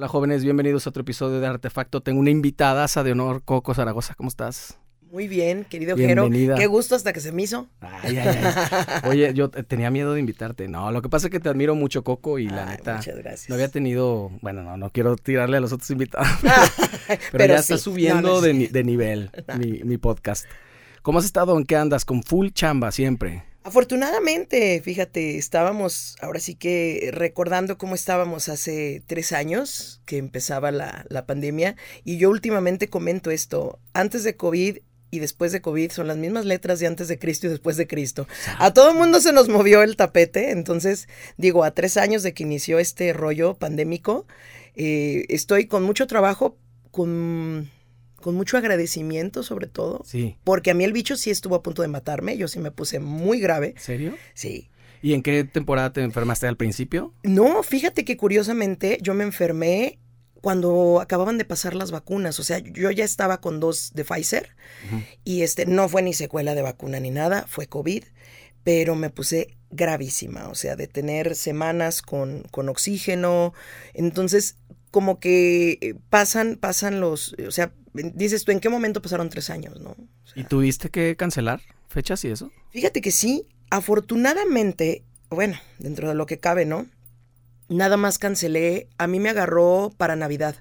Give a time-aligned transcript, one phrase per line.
[0.00, 2.00] Hola jóvenes, bienvenidos a otro episodio de Artefacto.
[2.00, 4.14] Tengo una invitada, de honor, Coco Zaragoza.
[4.14, 4.78] ¿Cómo estás?
[5.12, 6.30] Muy bien, querido Jero.
[6.30, 7.68] Qué gusto hasta que se me hizo.
[7.82, 9.00] Ay, ay, ay.
[9.10, 10.68] Oye, yo tenía miedo de invitarte.
[10.68, 12.96] No, lo que pasa es que te admiro mucho, Coco, y la neta.
[12.96, 13.50] Muchas gracias.
[13.50, 14.30] No había tenido.
[14.40, 16.28] Bueno, no, no quiero tirarle a los otros invitados.
[17.32, 20.46] pero, ya está subiendo de, nivel mi, mi podcast.
[21.02, 21.58] ¿Cómo has estado?
[21.58, 22.06] ¿En qué andas?
[22.06, 23.49] Con full chamba siempre.
[23.62, 31.04] Afortunadamente, fíjate, estábamos ahora sí que recordando cómo estábamos hace tres años que empezaba la,
[31.10, 34.78] la, pandemia y yo últimamente comento esto, antes de COVID
[35.10, 37.86] y después de COVID son las mismas letras de antes de Cristo y después de
[37.86, 38.26] Cristo.
[38.58, 42.32] A todo el mundo se nos movió el tapete, entonces digo, a tres años de
[42.32, 44.26] que inició este rollo pandémico,
[44.74, 46.56] eh, estoy con mucho trabajo,
[46.90, 47.70] con
[48.20, 50.02] con mucho agradecimiento sobre todo.
[50.04, 50.36] Sí.
[50.44, 53.00] Porque a mí el bicho sí estuvo a punto de matarme, yo sí me puse
[53.00, 53.74] muy grave.
[53.78, 54.14] ¿Serio?
[54.34, 54.68] Sí.
[55.02, 57.14] ¿Y en qué temporada te enfermaste al principio?
[57.22, 59.98] No, fíjate que curiosamente yo me enfermé
[60.40, 64.54] cuando acababan de pasar las vacunas, o sea, yo ya estaba con dos de Pfizer
[65.22, 68.04] y este no fue ni secuela de vacuna ni nada, fue COVID,
[68.64, 73.52] pero me puse gravísima, o sea, de tener semanas con, con oxígeno,
[73.92, 74.56] entonces
[74.90, 79.50] como que eh, pasan, pasan los, o sea, dices tú, ¿en qué momento pasaron tres
[79.50, 79.96] años, no?
[80.34, 82.50] ¿Y tuviste que cancelar fechas y eso?
[82.70, 86.86] Fíjate que sí, afortunadamente, bueno, dentro de lo que cabe, ¿no?
[87.68, 90.56] Nada más cancelé, a mí me agarró para Navidad.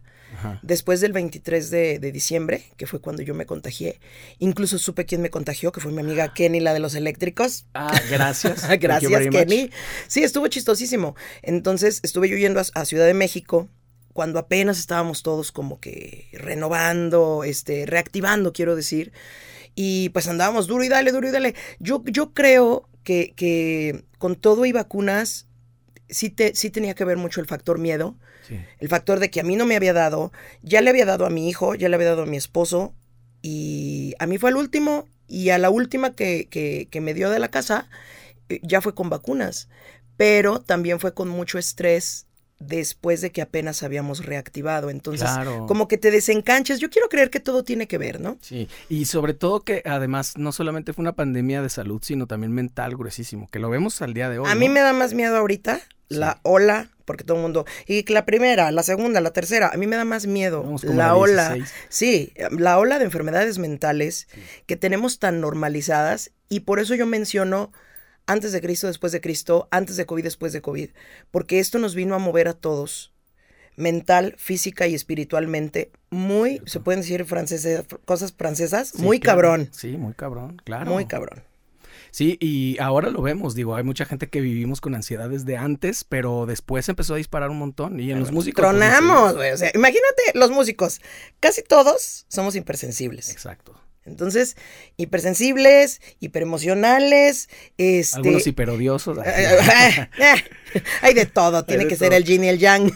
[0.61, 3.99] Después del 23 de, diciembre, que fue cuando yo me contagié,
[4.37, 7.65] incluso supe quién me contagió, que fue mi amiga Kenny, la de los eléctricos.
[7.73, 8.67] Ah, gracias.
[8.79, 9.71] gracias, Kenny.
[10.07, 11.15] Sí, estuvo chistosísimo.
[11.41, 13.69] Entonces estuve yo yendo a Ciudad de México
[14.19, 19.13] cuando apenas estábamos todos como que renovando, este, reactivando, quiero decir.
[19.75, 21.55] Y pues andábamos duro y dale, duro y dale.
[21.79, 25.47] Yo, yo creo que, que con todo y vacunas
[26.09, 28.17] sí, te, sí tenía que ver mucho el factor miedo.
[28.79, 30.33] El factor de que a mí no me había dado,
[30.63, 32.93] ya le había dado a mi hijo, ya le había dado a mi esposo.
[33.41, 35.07] Y a mí fue el último.
[35.29, 37.87] Y a la última que, que, que me dio de la casa,
[38.49, 39.69] eh, ya fue con vacunas.
[40.17, 42.25] Pero también fue con mucho estrés
[42.59, 44.89] después de que apenas habíamos reactivado.
[44.89, 45.29] Entonces,
[45.67, 46.79] como que te desencanches.
[46.79, 48.37] Yo quiero creer que todo tiene que ver, ¿no?
[48.41, 52.51] Sí, y sobre todo que además no solamente fue una pandemia de salud, sino también
[52.51, 54.49] mental gruesísimo, que lo vemos al día de hoy.
[54.49, 58.25] A mí me da más miedo ahorita la ola, porque todo el mundo, y la
[58.25, 61.55] primera, la segunda, la tercera, a mí me da más miedo la ola.
[61.87, 64.27] Sí, la ola de enfermedades mentales
[64.65, 67.71] que tenemos tan normalizadas y por eso yo menciono
[68.29, 70.89] antes de Cristo, después de Cristo, antes de COVID, después de COVID,
[71.31, 73.11] porque esto nos vino a mover a todos,
[73.75, 79.69] mental, física y espiritualmente, muy, se pueden decir franceses, cosas francesas, muy cabrón.
[79.71, 80.91] Sí, muy cabrón, claro.
[80.91, 81.43] Muy cabrón.
[82.11, 86.03] Sí, y ahora lo vemos, digo, hay mucha gente que vivimos con ansiedades de antes,
[86.03, 88.63] pero después empezó a disparar un montón y en los músicos...
[88.63, 91.01] Pues, Tronamos, güey, o sea, imagínate los músicos,
[91.39, 93.29] casi todos somos hipersensibles.
[93.31, 93.79] Exacto.
[94.09, 94.57] Entonces,
[94.97, 98.17] hipersensibles, hiperemocionales, este...
[98.17, 99.17] Algunos hiperodiosos.
[101.01, 102.91] Hay de todo, tiene que ser el yin y el yang.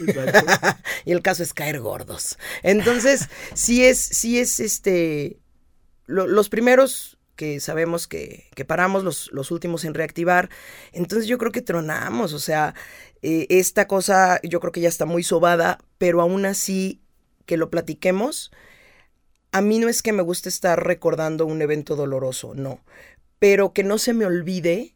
[1.05, 2.37] y el caso es caer gordos.
[2.63, 5.37] Entonces, sí es, sí es este...
[6.07, 10.49] los primeros que sabemos que, que paramos, los, los, últimos en reactivar.
[10.91, 12.75] Entonces yo creo que tronamos, o sea,
[13.21, 17.01] eh, esta cosa yo creo que ya está muy sobada, pero aún así
[17.45, 18.51] que lo platiquemos
[19.53, 22.81] a mí no es que me guste estar recordando un evento doloroso, no,
[23.39, 24.95] pero que no se me olvide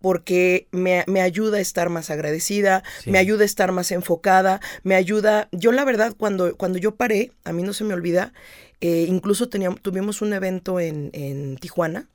[0.00, 5.48] porque me, ayuda a estar más agradecida, me ayuda a estar más enfocada, me ayuda,
[5.50, 8.34] yo la verdad cuando, cuando yo paré, a mí no se me olvida,
[8.82, 12.08] eh, incluso teníamos, tuvimos un evento en, en Tijuana,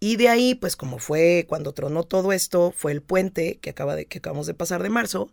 [0.00, 3.96] Y de ahí, pues como fue cuando tronó todo esto, fue el puente que, acaba
[3.96, 5.30] de, que acabamos de pasar de marzo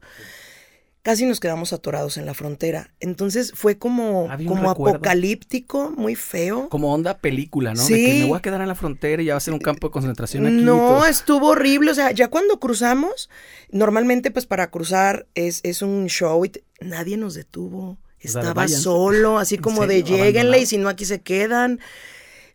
[1.06, 2.90] casi nos quedamos atorados en la frontera.
[3.00, 6.68] Entonces fue como, como apocalíptico, muy feo.
[6.70, 7.82] Como onda película, ¿no?
[7.84, 7.94] Sí.
[7.94, 9.60] De que me voy a quedar en la frontera y ya va a ser un
[9.60, 10.56] campo de concentración aquí.
[10.56, 11.92] No, estuvo horrible.
[11.92, 13.30] O sea, ya cuando cruzamos,
[13.70, 16.52] normalmente pues para cruzar es, es un show y
[16.82, 18.00] nadie nos detuvo.
[18.20, 21.80] Estaba solo, así como de lleguenle y si no aquí se quedan.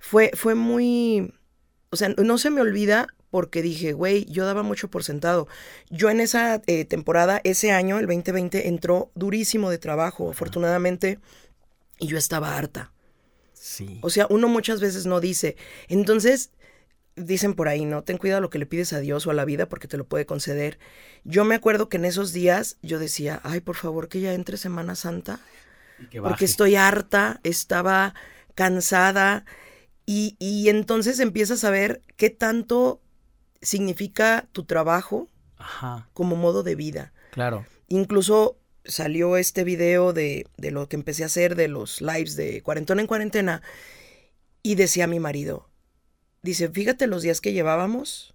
[0.00, 1.32] Fue, fue muy...
[1.90, 5.48] O sea, no se me olvida porque dije, güey, yo daba mucho por sentado.
[5.88, 11.18] Yo en esa eh, temporada, ese año, el 2020, entró durísimo de trabajo, afortunadamente,
[11.98, 12.92] y yo estaba harta.
[13.52, 13.98] Sí.
[14.02, 15.56] O sea, uno muchas veces no dice.
[15.88, 16.50] Entonces,
[17.16, 18.02] dicen por ahí, ¿no?
[18.02, 20.04] Ten cuidado lo que le pides a Dios o a la vida porque te lo
[20.04, 20.78] puede conceder.
[21.24, 24.56] Yo me acuerdo que en esos días yo decía, ay, por favor, que ya entre
[24.56, 25.40] Semana Santa.
[26.22, 28.14] porque estoy harta, estaba
[28.54, 29.44] cansada.
[30.06, 33.00] Y, y entonces empiezas a ver qué tanto
[33.62, 35.28] significa tu trabajo
[36.12, 37.12] como modo de vida.
[37.32, 37.66] Claro.
[37.88, 42.62] Incluso salió este video de, de lo que empecé a hacer de los lives de
[42.62, 43.62] cuarentona en cuarentena
[44.62, 45.68] y decía mi marido,
[46.42, 48.34] dice, fíjate los días que llevábamos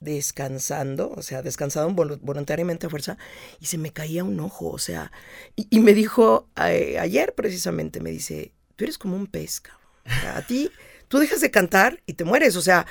[0.00, 3.18] descansando, o sea, descansado voluntariamente a fuerza,
[3.60, 5.12] y se me caía un ojo, o sea,
[5.54, 9.62] y, me dijo ayer precisamente, me dice, tú eres como un pez,
[10.04, 10.70] a ti,
[11.06, 12.86] tú dejas de cantar y te mueres, o sea,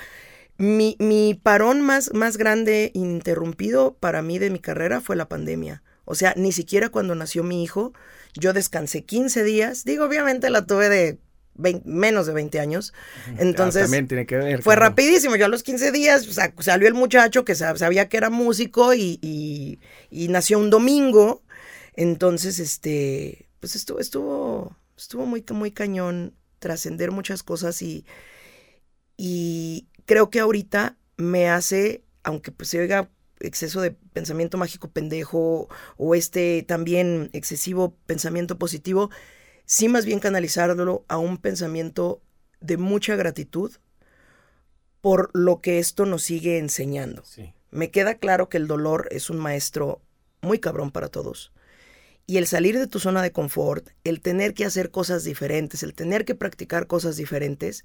[0.58, 5.82] mi, mi parón más, más grande interrumpido para mí de mi carrera fue la pandemia.
[6.04, 7.92] O sea, ni siquiera cuando nació mi hijo,
[8.34, 9.84] yo descansé 15 días.
[9.84, 11.18] Digo, obviamente la tuve de
[11.84, 12.92] menos de 20 años.
[13.38, 14.62] Entonces, también tiene que ver.
[14.62, 15.36] Fue rapidísimo.
[15.36, 16.26] Yo a los 15 días
[16.58, 19.78] salió el muchacho que sabía que era músico y,
[20.10, 21.42] nació un domingo.
[21.94, 28.06] Entonces, este, pues estuvo, estuvo, estuvo muy, muy cañón trascender muchas cosas y,
[29.16, 33.10] y creo que ahorita me hace, aunque pues se oiga
[33.40, 39.10] exceso de pensamiento mágico pendejo o este también excesivo pensamiento positivo,
[39.64, 42.22] sí más bien canalizarlo a un pensamiento
[42.60, 43.72] de mucha gratitud
[45.00, 47.24] por lo que esto nos sigue enseñando.
[47.70, 50.00] Me queda claro que el dolor es un maestro
[50.42, 51.52] muy cabrón para todos.
[52.26, 55.94] Y el salir de tu zona de confort, el tener que hacer cosas diferentes, el
[55.94, 57.84] tener que practicar cosas diferentes,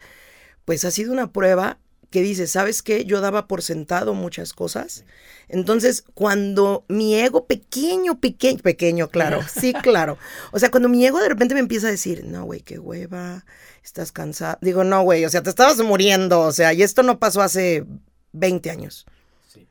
[0.63, 1.79] pues ha sido una prueba
[2.09, 3.05] que dice, ¿sabes qué?
[3.05, 5.03] Yo daba por sentado muchas cosas.
[5.49, 10.17] Entonces, cuando mi ego pequeño, pequeño, pequeño, claro, sí, claro.
[10.51, 13.45] O sea, cuando mi ego de repente me empieza a decir, no, güey, qué hueva,
[13.83, 14.57] estás cansada.
[14.61, 17.85] Digo, no, güey, o sea, te estabas muriendo, o sea, y esto no pasó hace
[18.31, 19.05] 20 años.
[19.47, 19.67] Sí.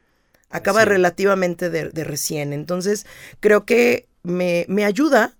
[0.50, 2.53] Acaba relativamente de, de, recién.
[2.53, 3.06] Entonces,
[3.41, 5.37] creo que me, me ayuda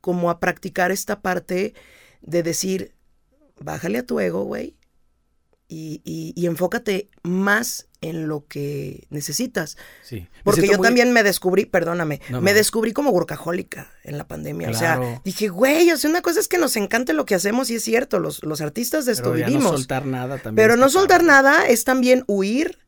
[0.00, 1.74] como a practicar esta parte
[2.22, 2.94] de decir,
[3.60, 4.77] bájale a tu ego, güey
[5.68, 9.76] y, enfócate más en lo que necesitas.
[10.02, 10.28] Sí.
[10.44, 14.70] Porque yo también me descubrí, perdóname, me descubrí como workahólica en la pandemia.
[14.70, 17.70] O sea, dije, güey, o sea, una cosa es que nos encante lo que hacemos
[17.70, 19.64] y es cierto, los, los artistas de esto vivimos.
[19.64, 20.56] No soltar nada también.
[20.56, 22.78] Pero no soltar nada es también huir,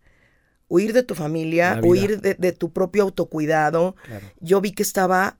[0.69, 3.97] huir de tu familia, huir de, tu propio autocuidado.
[4.41, 5.37] Yo vi que estaba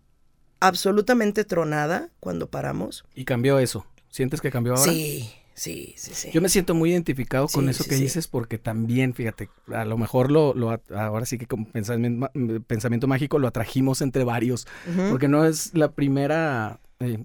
[0.59, 3.05] absolutamente tronada cuando paramos.
[3.15, 3.87] ¿Y cambió eso?
[4.11, 4.91] ¿Sientes que cambió ahora?
[4.93, 5.31] Sí.
[5.55, 6.31] Sí, sí, sí.
[6.32, 10.31] Yo me siento muy identificado con eso que dices porque también, fíjate, a lo mejor
[10.31, 12.31] lo, lo ahora sí que con pensamiento,
[12.67, 14.67] pensamiento mágico lo atrajimos entre varios,
[15.11, 17.19] porque no es la primera eh,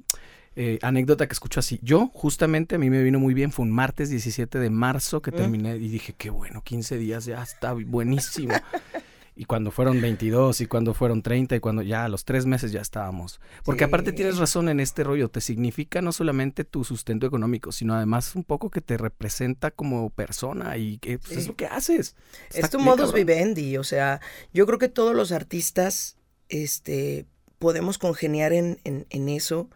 [0.58, 1.80] eh, anécdota que escucho así.
[1.82, 5.32] Yo, justamente, a mí me vino muy bien, fue un martes 17 de marzo que
[5.32, 8.54] terminé y dije, qué bueno, 15 días ya está buenísimo.
[9.36, 12.72] y cuando fueron 22 y cuando fueron 30 y cuando ya a los tres meses
[12.72, 13.42] ya estábamos.
[13.64, 17.94] Porque aparte tienes razón en este rollo, te significa no solamente tu sustento económico, sino
[17.96, 22.16] además un poco que te representa como persona y que pues, es lo que haces.
[22.54, 24.22] es tu modus vivendi, o sea,
[24.54, 26.18] yo creo que todos los artistas
[26.48, 27.26] este,
[27.60, 29.70] podemos congeniar en, en, en eso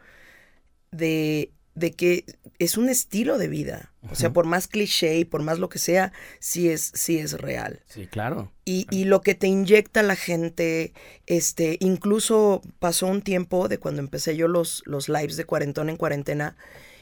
[0.91, 2.25] de de que
[2.59, 3.93] es un estilo de vida.
[4.11, 7.33] O sea, por más cliché y por más lo que sea, sí es, sí es
[7.33, 7.81] real.
[7.87, 8.51] Sí, claro.
[8.63, 10.93] Y, y, lo que te inyecta la gente,
[11.25, 15.97] este, incluso pasó un tiempo de cuando empecé yo los, los lives de cuarentón en
[15.97, 16.55] cuarentena,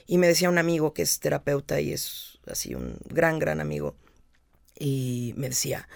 [0.07, 3.95] y me decía un amigo que es terapeuta y es así un gran, gran amigo,
[4.79, 5.87] y me decía,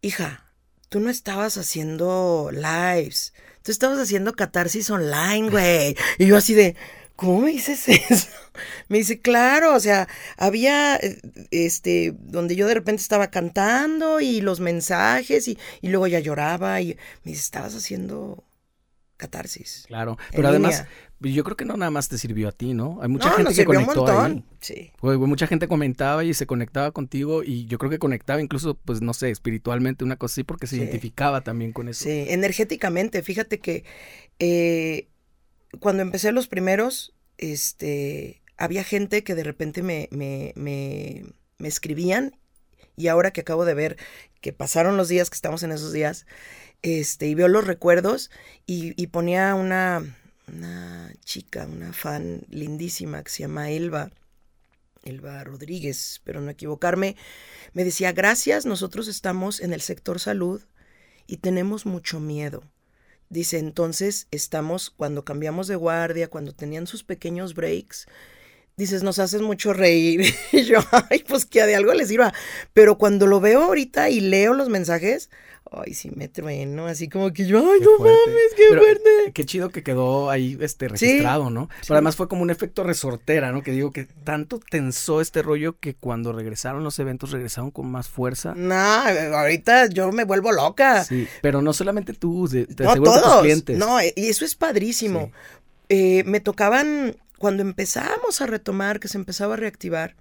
[0.00, 0.44] hija,
[0.88, 5.96] tú no estabas haciendo lives, tú estabas haciendo catarsis online, güey.
[6.18, 6.76] Y yo así de,
[7.18, 8.28] ¿cómo me dices eso?
[8.88, 11.20] Me dice, claro, o sea, había, eh,
[11.50, 16.96] este, donde yo de repente estaba cantando y los mensajes y, luego ya lloraba y
[17.24, 18.44] me dice, estabas haciendo
[19.16, 19.84] catarsis.
[19.88, 20.86] Claro, pero además,
[21.18, 23.00] yo creo que no nada más te sirvió a ti, ¿no?
[23.02, 24.44] Hay mucha gente que conectó ahí.
[24.60, 24.92] Sí.
[25.02, 29.12] mucha gente comentaba y se conectaba contigo y yo creo que conectaba incluso, pues no
[29.12, 32.04] sé, espiritualmente, una cosa así, porque se identificaba también con eso.
[32.04, 33.22] Sí, energéticamente.
[33.22, 33.82] Fíjate que
[34.38, 35.08] eh,
[35.80, 41.24] cuando empecé los primeros, este, había gente que de repente me, me, me,
[41.58, 42.36] me escribían
[42.96, 43.96] y ahora que acabo de ver
[44.40, 46.26] que pasaron los días, que estamos en esos días,
[46.82, 48.30] este, y veo los recuerdos
[48.66, 50.02] y, y ponía una,
[50.48, 54.10] una chica, una fan lindísima que se llama Elba,
[55.04, 57.16] Elba Rodríguez, pero no equivocarme,
[57.72, 60.62] me decía, gracias, nosotros estamos en el sector salud
[61.26, 62.64] y tenemos mucho miedo.
[63.30, 68.06] Dice, entonces estamos, cuando cambiamos de guardia, cuando tenían sus pequeños breaks,
[68.76, 70.34] dices, nos haces mucho reír.
[70.52, 70.78] Y yo,
[71.10, 72.32] ay, pues que de algo les sirva.
[72.72, 75.28] Pero cuando lo veo ahorita y leo los mensajes,
[75.70, 79.32] ay, sí me trueno, así como que yo, ay, no mames, qué fuerte.
[79.32, 81.68] Qué chido que quedó ahí este registrado, ¿no?
[81.82, 83.62] Pero además fue como un efecto resortera, ¿no?
[83.62, 88.08] Que digo que tanto tensó este rollo que cuando regresaron los eventos regresaron con más
[88.08, 88.54] fuerza.
[88.56, 91.04] No, ahorita yo me vuelvo loca.
[91.04, 93.22] Sí, pero no solamente tú, te no, todos.
[93.22, 93.78] tus clientes.
[93.78, 95.30] No, y eso es padrísimo.
[95.88, 100.16] Eh, me tocaban cuando empezamos a retomar, que se empezaba a reactivar,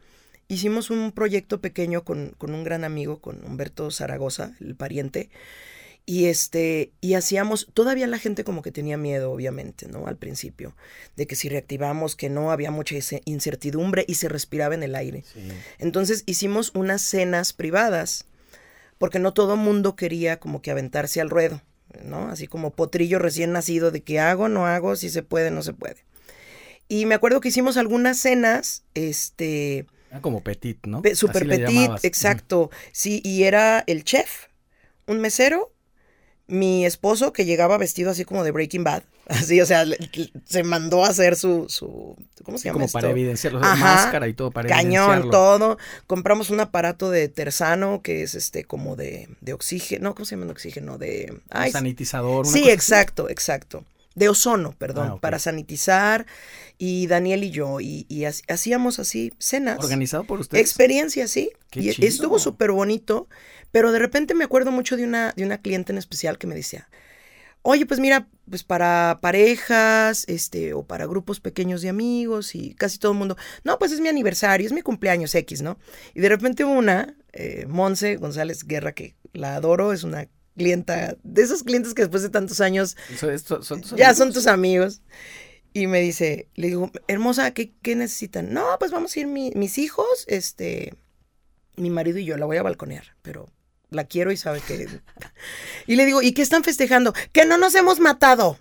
[0.47, 5.29] hicimos un proyecto pequeño con, un gran amigo, con Humberto Zaragoza, el pariente,
[6.05, 10.07] y este, y hacíamos, todavía la gente como que tenía miedo, obviamente, ¿no?
[10.07, 10.73] Al principio,
[11.17, 15.25] de que si reactivamos, que no, había mucha incertidumbre y se respiraba en el aire.
[15.79, 18.25] Entonces hicimos unas cenas privadas,
[18.99, 21.61] porque no todo mundo quería como que aventarse al ruedo,
[22.05, 22.29] ¿no?
[22.29, 25.73] Así como potrillo recién nacido de que hago, no hago, si se puede, no se
[25.73, 26.05] puede.
[26.87, 29.87] Y me acuerdo que hicimos algunas cenas, este...
[30.11, 31.01] Ah, como petit, ¿no?
[31.13, 32.69] super petit, exacto.
[32.91, 34.47] Sí, y era el chef,
[35.05, 35.73] un mesero,
[36.47, 39.03] mi esposo que llegaba vestido así como de Breaking Bad.
[39.27, 39.83] Así, o sea,
[40.45, 44.51] se mandó a hacer su, su ¿cómo se llama Como para evidenciarlo, máscara y todo
[44.51, 45.77] para Cañón, todo.
[46.07, 50.45] Compramos un aparato de tersano que es este como de, de oxígeno, ¿cómo se llama
[50.45, 50.97] el oxígeno?
[50.97, 51.41] De...
[51.49, 52.45] Ay, sanitizador.
[52.47, 53.83] sí, exacto, exacto
[54.17, 56.25] de ozono, perdón, ah, para sanitizar.
[56.79, 59.77] Y Daniel y yo, y, hacíamos así cenas.
[59.79, 60.65] ¿Organizado por ustedes?
[60.65, 61.51] Experiencia, sí.
[61.73, 63.27] y estuvo súper bonito,
[63.71, 66.55] pero de repente me acuerdo mucho de una, de una cliente en especial que me
[66.55, 66.89] decía,
[67.61, 72.97] oye, pues mira, pues para parejas, este, o para grupos pequeños de amigos, y casi
[72.97, 75.77] todo el mundo, no, pues es mi aniversario, es mi cumpleaños X, ¿no?
[76.15, 81.41] Y de repente una, eh, Monse González Guerra, que la adoro, es una clienta, de
[81.41, 82.97] esos clientes que después de tantos años
[83.95, 85.01] ya son tus amigos.
[85.73, 88.51] Y me dice, le digo, hermosa, ¿qué, necesitan?
[88.51, 90.95] No, pues vamos a ir mis hijos, este,
[91.75, 93.47] mi marido y yo, la voy a balconear, pero
[93.89, 94.87] la quiero y sabe que...
[95.87, 97.13] Y le digo, ¿y qué están festejando?
[97.31, 98.57] Que no nos hemos matado.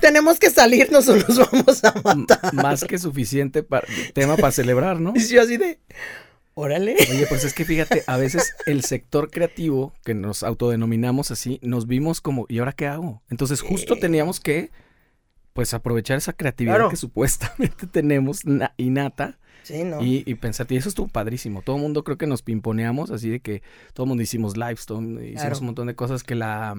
[0.00, 2.54] Tenemos que salirnos o nos vamos a matar.
[2.54, 3.66] más que suficiente
[4.12, 5.12] tema para celebrar, ¿no?
[5.16, 5.80] Y yo así de...
[6.54, 6.96] Órale.
[7.10, 11.86] Oye, pues es que fíjate, a veces el sector creativo, que nos autodenominamos así, nos
[11.86, 13.22] vimos como, ¿y ahora qué hago?
[13.30, 14.70] Entonces justo teníamos que,
[15.54, 18.42] pues, aprovechar esa creatividad que supuestamente tenemos
[18.76, 19.38] innata.
[19.62, 20.02] Sí, ¿no?
[20.02, 21.62] Y, y pensar, y eso estuvo padrísimo.
[21.62, 23.62] Todo el mundo creo que nos pimponeamos, así de que
[23.94, 24.86] todo el mundo hicimos lives,
[25.22, 26.74] hicimos un montón de cosas que la,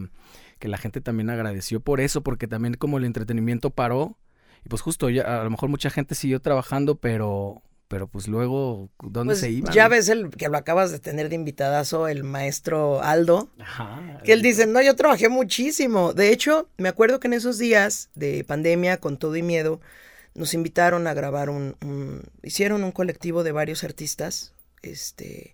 [0.59, 4.17] que la gente también agradeció por eso, porque también como el entretenimiento paró,
[4.65, 8.89] y pues justo ya, a lo mejor mucha gente siguió trabajando, pero pero pues luego,
[9.03, 9.71] ¿dónde pues se iba?
[9.71, 13.49] Ya ves el que lo acabas de tener de invitadazo, el maestro Aldo,
[14.23, 16.11] que él dice, no, yo trabajé muchísimo.
[16.11, 19.79] De hecho, me acuerdo que en esos días de pandemia, con todo y miedo,
[20.33, 25.53] nos invitaron a grabar un, hicieron un colectivo de varios artistas, este,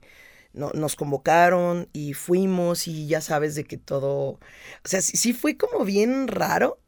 [0.53, 4.39] no, nos convocaron y fuimos y ya sabes de que todo, o
[4.85, 6.79] sea, sí fue como bien raro,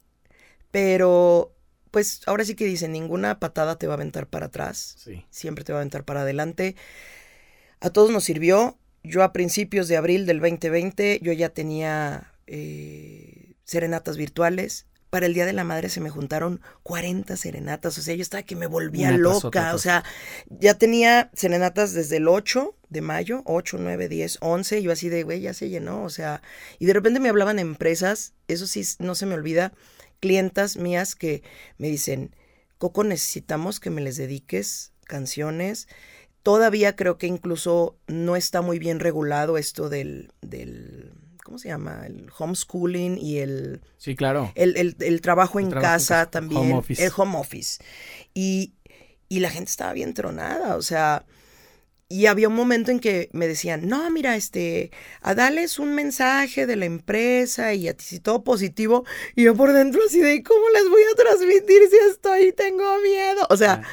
[0.71, 1.51] pero
[1.91, 4.95] pues ahora sí que dicen, ninguna patada te va a aventar para atrás.
[5.29, 6.75] Siempre te va a aventar para adelante.
[7.81, 8.77] A todos nos sirvió.
[9.03, 14.85] Yo a principios de abril del 2020, yo ya tenía eh, serenatas virtuales.
[15.09, 17.97] Para el Día de la Madre se me juntaron 40 serenatas.
[17.97, 19.75] O sea, yo estaba que me volvía loca.
[19.75, 20.05] O sea,
[20.47, 24.81] ya tenía serenatas desde el 8 de mayo, 8, 9, 10, 11.
[24.81, 26.03] Yo así de, güey, ya se llenó.
[26.03, 26.41] O sea,
[26.79, 28.33] y de repente me hablaban empresas.
[28.47, 29.73] Eso sí, no se me olvida
[30.21, 31.43] clientas mías que
[31.77, 32.33] me dicen,
[32.77, 35.89] Coco, necesitamos que me les dediques canciones.
[36.43, 41.11] Todavía creo que incluso no está muy bien regulado esto del, del
[41.43, 42.03] ¿cómo se llama?
[42.05, 43.81] El homeschooling y el...
[43.97, 44.51] Sí, claro.
[44.55, 46.61] El, trabajo en casa también.
[46.61, 47.05] Home office.
[47.05, 47.83] El home office.
[48.33, 48.73] Y,
[49.27, 51.25] y la gente estaba bien tronada, o sea,
[52.11, 54.91] y había un momento en que me decían, no, mira, este,
[55.21, 59.05] a darles un mensaje de la empresa y a ti si todo positivo.
[59.35, 63.47] Y yo por dentro así de, ¿cómo les voy a transmitir si estoy, tengo miedo?
[63.49, 63.83] O sea,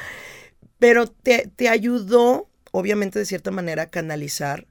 [0.79, 4.67] pero te, te, ayudó, obviamente de cierta manera, a canalizar,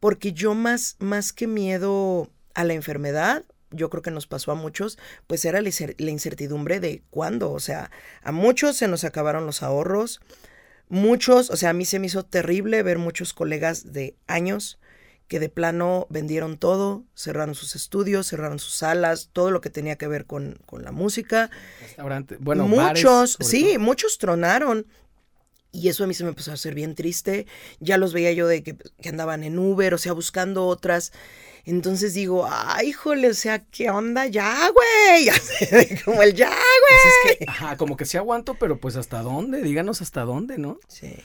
[0.00, 4.56] porque yo más, más que miedo a la enfermedad, yo creo que nos pasó a
[4.56, 7.52] muchos, pues era la incertidumbre de cuándo.
[7.52, 7.90] O sea,
[8.22, 10.20] a muchos se nos acabaron los ahorros
[10.88, 14.78] Muchos, o sea, a mí se me hizo terrible ver muchos colegas de años
[15.28, 19.96] que de plano vendieron todo, cerraron sus estudios, cerraron sus salas, todo lo que tenía
[19.96, 21.50] que ver con, la música.
[22.40, 24.86] bueno, muchos, sí, muchos tronaron.
[25.74, 27.46] Y eso a mí se me empezó a hacer bien triste.
[27.80, 31.12] Ya los veía yo de que, que andaban en Uber, o sea, buscando otras.
[31.66, 35.30] Entonces digo, ay, híjole, o sea, ¿qué onda ya, güey?
[36.04, 37.36] Como el ya, güey!
[37.38, 40.78] Pues ajá, como que sí aguanto, pero pues hasta dónde, díganos hasta dónde, ¿no?
[40.88, 41.16] Sí.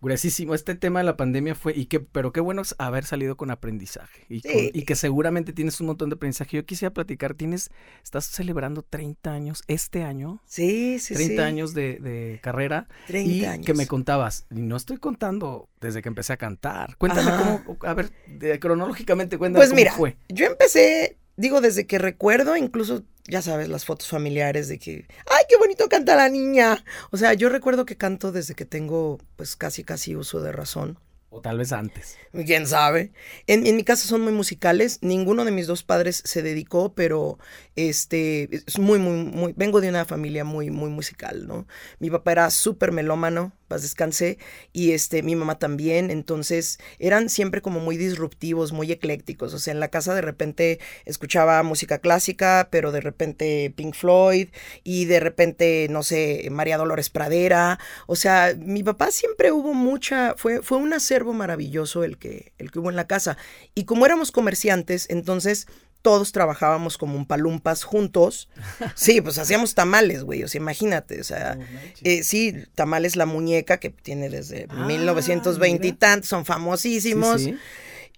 [0.00, 0.54] Gruesísimo.
[0.54, 3.50] Este tema de la pandemia fue, y que, pero qué bueno es haber salido con
[3.50, 4.26] aprendizaje.
[4.28, 6.56] Y, y, que seguramente tienes un montón de aprendizaje.
[6.56, 7.70] Yo quisiera platicar, tienes,
[8.02, 10.40] estás celebrando 30 años este año.
[10.46, 12.88] Sí, sí, 30 años de, de, carrera.
[13.08, 13.66] 30 y años.
[13.66, 16.96] que me contabas, y no estoy contando desde que empecé a cantar.
[16.96, 18.10] Cuéntame cómo, a ver,
[18.60, 20.16] cronológicamente, cuéntame pues cómo mira, fue.
[20.28, 25.44] Yo empecé digo, desde que recuerdo, incluso, ya sabes, las fotos familiares de que, ¡ay,
[25.48, 26.84] qué bonito canta la niña!
[27.10, 30.98] O sea, yo recuerdo que canto desde que tengo, pues, casi, casi uso de razón.
[31.30, 32.16] O tal vez antes.
[32.32, 33.12] ¿Quién sabe?
[33.46, 34.98] En, en, mi casa son muy musicales.
[35.02, 37.38] Ninguno de mis dos padres se dedicó, pero
[37.78, 39.54] este es muy, muy, muy.
[39.56, 41.68] Vengo de una familia muy, muy musical, ¿no?
[42.00, 44.38] Mi papá era súper melómano, paz descansé,
[44.72, 46.10] y este, mi mamá también.
[46.10, 49.54] Entonces, eran siempre como muy disruptivos, muy eclécticos.
[49.54, 54.48] O sea, en la casa de repente escuchaba música clásica, pero de repente Pink Floyd,
[54.82, 57.78] y de repente, no sé, María Dolores Pradera.
[58.08, 60.34] O sea, mi papá siempre hubo mucha.
[60.36, 63.36] Fue, fue un acervo maravilloso el que, el que hubo en la casa.
[63.76, 65.68] Y como éramos comerciantes, entonces
[66.02, 68.48] todos trabajábamos como un palumpas juntos.
[68.94, 70.42] Sí, pues hacíamos tamales, güey.
[70.42, 71.20] O sea, imagínate.
[71.20, 71.58] O sea,
[72.02, 77.48] eh, sí, tamales La Muñeca, que tiene desde 1920 y tantos, son famosísimos.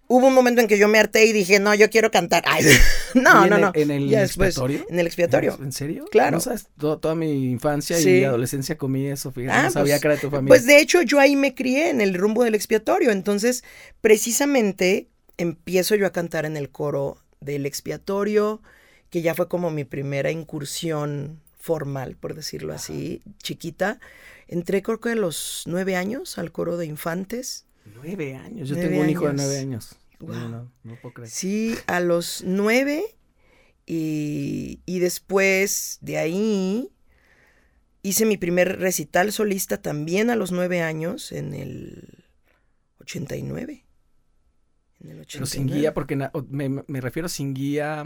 [0.07, 2.43] Hubo un momento en que yo me harté y dije, no, yo quiero cantar.
[3.15, 3.71] no, no, no.
[3.75, 4.85] ¿En el expiatorio?
[4.89, 5.57] en el expiatorio.
[5.63, 6.05] ¿En serio?
[6.11, 6.33] Claro.
[6.33, 6.67] ¿No sabes?
[6.79, 9.63] toda mi infancia y adolescencia comí eso, fíjate.
[9.63, 10.49] no ah, sabía pues, que era tu familia.
[10.49, 13.13] Pues de hecho, yo ahí me crié en el rumbo del expiatorio.
[13.13, 13.63] Entonces,
[14.01, 18.63] precisamente empiezo yo a cantar en el coro del expiatorio,
[19.11, 24.01] que ya fue como mi primera incursión formal, por decirlo así, chiquita.
[24.49, 27.67] Entré creo que a los nueve años al coro de infantes.
[27.95, 29.97] Nueve años, yo tengo un hijo de nueve años.
[30.21, 30.71] No,
[31.01, 31.31] puedo creer.
[31.31, 33.05] Sí, a los nueve
[33.87, 36.93] y, y después de ahí
[38.03, 42.25] hice mi primer recital solista también a los nueve años en el
[43.01, 43.85] 89.
[45.33, 46.17] Pero sin guía, porque
[46.49, 48.05] me, refiero sin guía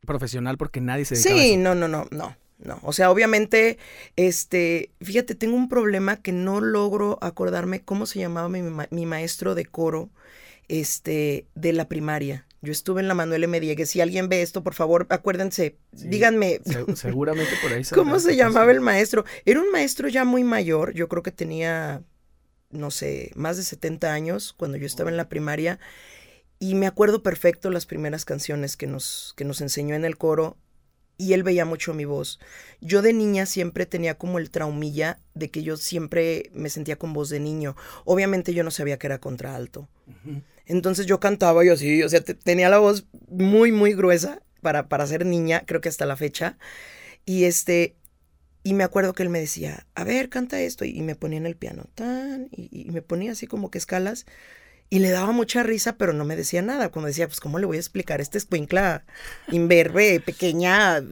[0.00, 2.36] profesional porque nadie se dedica Sí, no, no, no, no.
[2.58, 3.76] No, o sea, obviamente,
[4.14, 9.66] este, fíjate, tengo un problema que no logro acordarme cómo se llamaba mi, maestro de
[9.66, 10.10] coro,
[10.68, 12.46] este, de la primaria.
[12.60, 13.58] Yo estuve en la Manuel M.
[13.58, 13.90] Diegues.
[13.90, 16.60] Si alguien ve esto, por favor, acuérdense, díganme.
[16.94, 17.82] seguramente por ahí.
[17.92, 19.24] ¿Cómo se llamaba el maestro?
[19.44, 22.04] Era un maestro ya muy mayor, yo creo que tenía,
[22.70, 25.80] no sé, más de 70 años cuando yo estaba en la primaria.
[26.62, 30.56] Y me acuerdo perfecto las primeras canciones que nos, que nos enseñó en el coro
[31.18, 32.38] y él veía mucho mi voz.
[32.80, 37.14] Yo de niña siempre tenía como el traumilla de que yo siempre me sentía con
[37.14, 37.74] voz de niño.
[38.04, 39.88] Obviamente yo no sabía que era contralto.
[40.64, 45.08] Entonces yo cantaba yo así, o sea, tenía la voz muy, muy gruesa para, para
[45.08, 46.58] ser niña, creo que hasta la fecha.
[47.24, 47.96] Y este,
[48.62, 51.46] y me acuerdo que él me decía, a ver, canta esto, y, me ponía en
[51.46, 54.26] el piano, tan, y, y me ponía así como que escalas.
[54.92, 56.90] Y le daba mucha risa, pero no me decía nada.
[56.90, 58.20] Cuando decía, pues, ¿cómo le voy a explicar?
[58.20, 59.06] Este escuincla
[59.50, 61.02] imberbe, pequeña.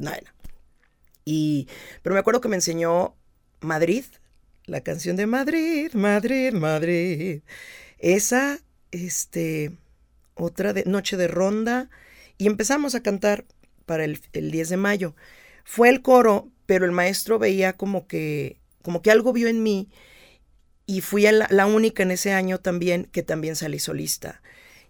[1.24, 1.66] Y,
[2.02, 3.14] pero me acuerdo que me enseñó
[3.60, 4.04] Madrid,
[4.66, 7.40] la canción de Madrid, Madrid, Madrid.
[7.96, 8.58] Esa,
[8.90, 9.72] este,
[10.34, 11.88] otra Noche de Ronda.
[12.36, 13.46] Y empezamos a cantar
[13.86, 15.16] para el, el 10 de mayo.
[15.64, 19.88] Fue el coro, pero el maestro veía como que, como que algo vio en mí
[20.90, 24.42] y fui la, única en ese año también que también salí solista.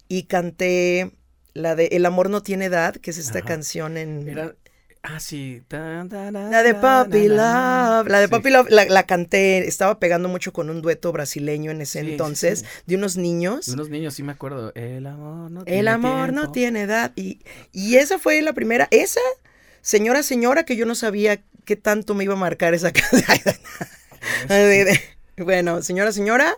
[0.07, 1.11] Y canté
[1.53, 4.55] la de El amor no tiene edad, que es esta canción en...
[5.03, 5.61] Ah, sí.
[5.69, 8.07] la de Puppy Love.
[8.07, 9.59] La de Puppy Love la, canté.
[9.67, 12.65] Estaba pegando mucho con un dueto brasileño en ese entonces.
[12.87, 13.67] De unos niños.
[13.67, 14.73] De unos niños, sí me acuerdo.
[14.73, 17.11] El amor no tiene El amor no tiene edad.
[17.15, 18.87] Y, y esa fue la primera.
[18.89, 19.21] Esa,
[19.81, 23.37] señora, señora, que yo no sabía qué tanto me iba a marcar esa canción.
[25.43, 26.57] Bueno, señora, señora,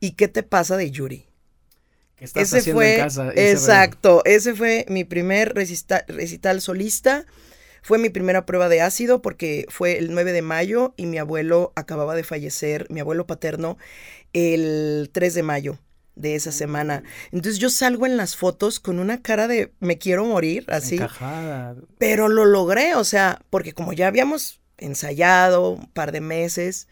[0.00, 1.26] ¿y qué te pasa de Yuri?
[2.16, 3.32] ¿Qué estás ese fue, en casa?
[3.34, 7.26] exacto, ese fue mi primer recital solista.
[7.82, 11.74] Fue mi primera prueba de ácido porque fue el 9 de mayo y mi abuelo
[11.76, 13.76] acababa de fallecer, mi abuelo paterno,
[14.32, 15.78] el 3 de mayo
[16.14, 17.02] de esa semana.
[17.30, 20.94] Entonces yo salgo en las fotos con una cara de me quiero morir, así.
[20.94, 21.76] Encajada.
[21.98, 26.88] Pero lo logré, o sea, porque como ya habíamos ensayado un par de meses,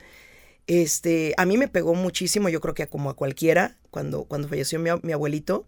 [0.67, 4.79] este, a mí me pegó muchísimo, yo creo que como a cualquiera, cuando, cuando falleció
[4.79, 5.67] mi, abuelito,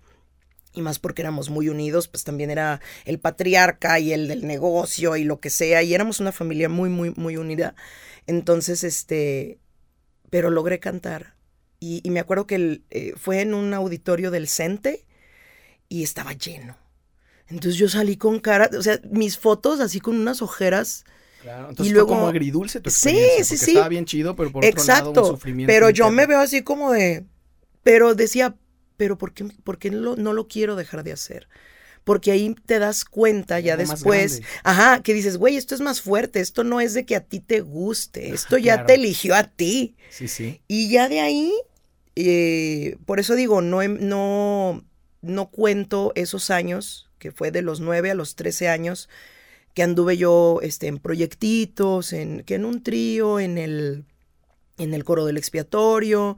[0.72, 5.16] y más porque éramos muy unidos, pues también era el patriarca y el del negocio
[5.16, 7.74] y lo que sea, y éramos una familia muy, muy, muy unida.
[8.26, 9.58] Entonces, este,
[10.30, 11.34] pero logré cantar.
[11.80, 15.04] Y, me acuerdo que eh, fue en un auditorio del CENTE
[15.90, 16.78] y estaba lleno.
[17.46, 21.04] Entonces yo salí con cara, o sea, mis fotos así con unas ojeras
[21.44, 23.70] Claro, entonces y luego fue como agridulce tu Sí, sí, sí.
[23.72, 25.70] Estaba bien chido, pero por Exacto, otro lado un sufrimiento.
[25.70, 27.24] Pero yo me veo así como de
[27.84, 28.56] pero decía,
[28.96, 31.48] pero ¿por qué, por qué no lo quiero dejar de hacer?
[32.04, 36.40] porque ahí te das cuenta ya después, ajá, que dices, güey, esto es más fuerte,
[36.40, 39.96] esto no es de que a ti te guste, esto ya te eligió a ti.
[40.10, 40.60] Sí, sí.
[40.68, 41.52] Y ya de ahí,
[42.14, 44.84] eh, por eso digo, no, no,
[45.22, 49.08] no cuento esos años, que fue de los 9 a los 13 años,
[49.74, 54.04] que anduve yo este, en proyectitos, en, que en un trío, en el,
[54.78, 56.36] en el coro del expiatorio,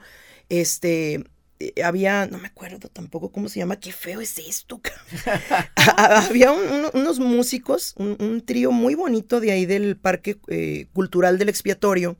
[0.49, 1.25] este,
[1.59, 4.81] eh, había, no me acuerdo tampoco cómo se llama, qué feo es esto.
[5.77, 12.16] había unos músicos, un, trío muy bonito de ahí del Parque eh, Cultural del Expiatorio,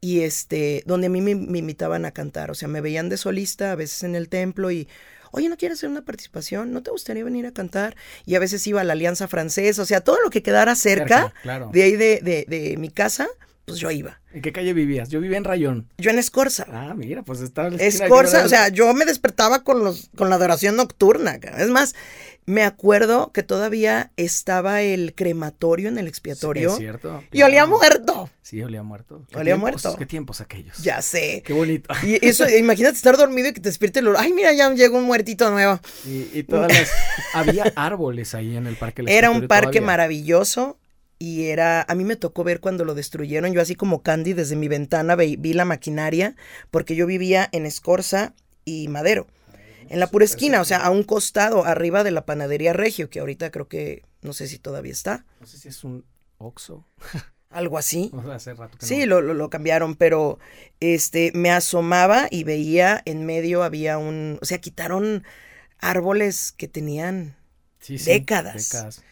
[0.00, 3.70] y este, donde a mí me, invitaban a cantar, o sea, me veían de solista
[3.70, 4.88] a veces en el templo y,
[5.32, 6.72] oye, ¿no quieres hacer una participación?
[6.72, 7.96] ¿No te gustaría venir a cantar?
[8.24, 11.34] Y a veces iba a la Alianza Francesa, o sea, todo lo que quedara cerca,
[11.72, 13.28] de ahí de, de, de mi casa,
[13.64, 14.20] pues yo iba.
[14.32, 15.08] ¿En qué calle vivías?
[15.08, 15.88] Yo vivía en Rayón.
[15.98, 16.66] Yo en Escorza.
[16.70, 20.76] Ah, mira, pues estaba Escorza, o sea, yo me despertaba con los con la adoración
[20.76, 21.38] nocturna.
[21.58, 21.94] Es más,
[22.44, 26.70] me acuerdo que todavía estaba el crematorio en el expiatorio.
[26.70, 27.22] Sí, es cierto.
[27.30, 28.30] Y olía muerto.
[28.42, 29.24] Sí, olía muerto.
[29.34, 29.96] olía muerto.
[29.96, 30.78] Qué tiempos aquellos.
[30.78, 31.42] Ya sé.
[31.46, 31.94] Qué bonito.
[32.02, 35.04] Y eso, imagínate estar dormido y que te despierte el Ay, mira, ya llegó un
[35.04, 35.78] muertito nuevo.
[36.04, 36.90] Y, todas las.
[37.34, 39.04] había árboles ahí en el parque.
[39.06, 40.78] Era un parque maravilloso
[41.22, 44.56] y era, a mí me tocó ver cuando lo destruyeron, yo así como Candy desde
[44.56, 46.34] mi ventana vi, la maquinaria,
[46.72, 49.28] porque yo vivía en Escorza y Madero,
[49.88, 53.20] en la pura esquina, o sea, a un costado, arriba de la panadería Regio, que
[53.20, 55.24] ahorita creo que, no sé si todavía está.
[55.38, 56.04] No sé si es un
[56.38, 56.88] Oxo.
[57.50, 58.10] Algo así.
[58.32, 60.40] hace rato que sí, lo, lo, cambiaron, pero
[60.80, 65.22] este, me asomaba y veía en medio había un, o sea, quitaron
[65.78, 67.36] árboles que tenían
[67.86, 68.70] décadas.
[68.70, 69.04] décadas.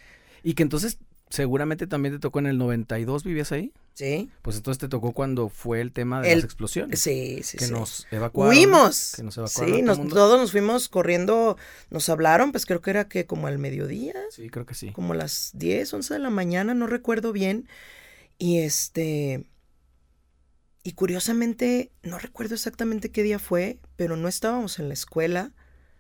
[0.43, 0.99] Y que entonces
[1.31, 3.73] seguramente también te tocó en el 92, ¿vivías ahí?
[3.95, 4.31] Sí.
[4.43, 7.01] Pues entonces te tocó cuando fue el tema de las explosiones.
[7.01, 7.73] Sí, sí, que sí.
[7.73, 8.55] nos evacuaron.
[8.55, 9.15] Huimos.
[9.17, 9.97] Que nos evacuaron.
[9.97, 11.57] Sí, todos nos fuimos corriendo,
[11.91, 14.15] nos hablaron, pues creo que era que como al mediodía.
[14.31, 14.91] Sí, creo que sí.
[14.93, 17.69] Como a las 10, 11 de la mañana, no recuerdo bien.
[18.39, 19.47] Y este...
[20.83, 25.53] Y curiosamente, no recuerdo exactamente qué día fue, pero no estábamos en la escuela.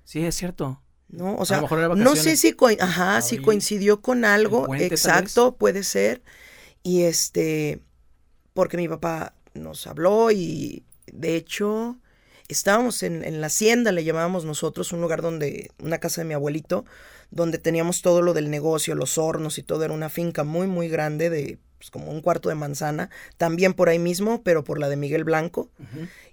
[0.05, 0.83] Sí, es cierto.
[1.11, 1.37] ¿No?
[1.37, 1.63] O sea,
[1.97, 6.23] no sé si, Ajá, si coincidió con algo, exacto, puede ser.
[6.83, 7.81] Y este,
[8.55, 11.99] porque mi papá nos habló y de hecho
[12.49, 16.35] estábamos en, en, la hacienda, le llamábamos nosotros, un lugar donde, una casa de mi
[16.35, 16.85] abuelito,
[17.31, 20.89] donde teníamos todo lo del negocio, los hornos y todo, era una finca muy, muy
[20.89, 24.89] grande de pues, como un cuarto de manzana, también por ahí mismo, pero por la
[24.89, 25.71] de Miguel Blanco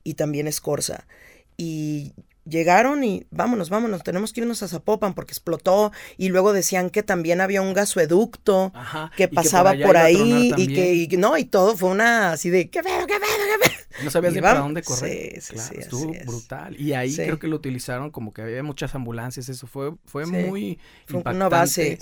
[0.03, 1.07] y también Escorza.
[1.55, 2.13] Y
[2.49, 7.03] llegaron y vámonos, vámonos, tenemos que irnos a Zapopan porque explotó y luego decían que
[7.03, 8.73] también había un gasoeducto
[9.15, 13.05] que pasaba por, ahí y que no, y todo fue una así de qué pedo,
[13.07, 13.77] qué pedo, qué pedo.
[14.03, 15.41] No sabías ni para dónde correr.
[15.41, 16.79] Sí, sí, estuvo brutal.
[16.79, 20.79] Y ahí creo que lo utilizaron como que había muchas ambulancias, eso fue fue muy
[21.05, 21.97] fue impactante una base,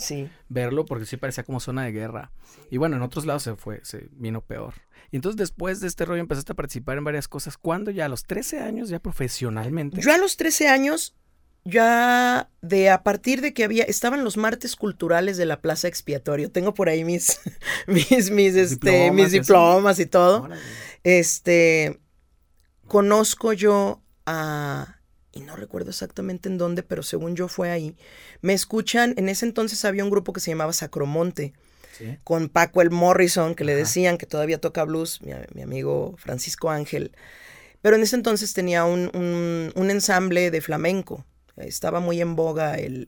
[0.49, 2.31] verlo porque sí parecía como zona de guerra.
[2.69, 4.73] Y bueno, en otros lados se fue, se vino peor.
[5.15, 7.57] Y entonces después de este rollo empezaste a participar en varias cosas.
[7.57, 8.03] ¿Cuándo ya?
[8.03, 10.01] ¿A los 13 años ya profesionalmente?
[10.01, 11.15] Yo a los 13 años
[11.63, 16.51] ya de a partir de que había estaban los martes culturales de la Plaza Expiatorio.
[16.51, 17.39] Tengo por ahí mis
[17.87, 20.49] mis mis este diplomas, mis diplomas y todo.
[21.05, 22.01] Este
[22.85, 24.97] conozco yo a
[25.35, 27.95] y no recuerdo exactamente en dónde, pero según yo fue ahí.
[28.41, 31.53] Me escuchan, en ese entonces había un grupo que se llamaba Sacromonte
[32.23, 37.11] con Paco el Morrison, que le decían que todavía toca blues, mi, amigo Francisco Ángel.
[37.81, 41.25] Pero en ese entonces tenía un, ensamble de flamenco.
[41.57, 43.07] Estaba muy en boga el,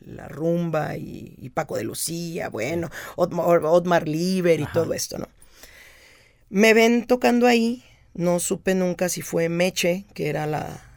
[0.00, 5.28] la rumba y, Paco de Lucía, bueno, Otmar, Liber y todo esto, ¿no?
[6.50, 7.84] Me ven tocando ahí,
[8.14, 10.93] no supe nunca si fue Meche, que era la,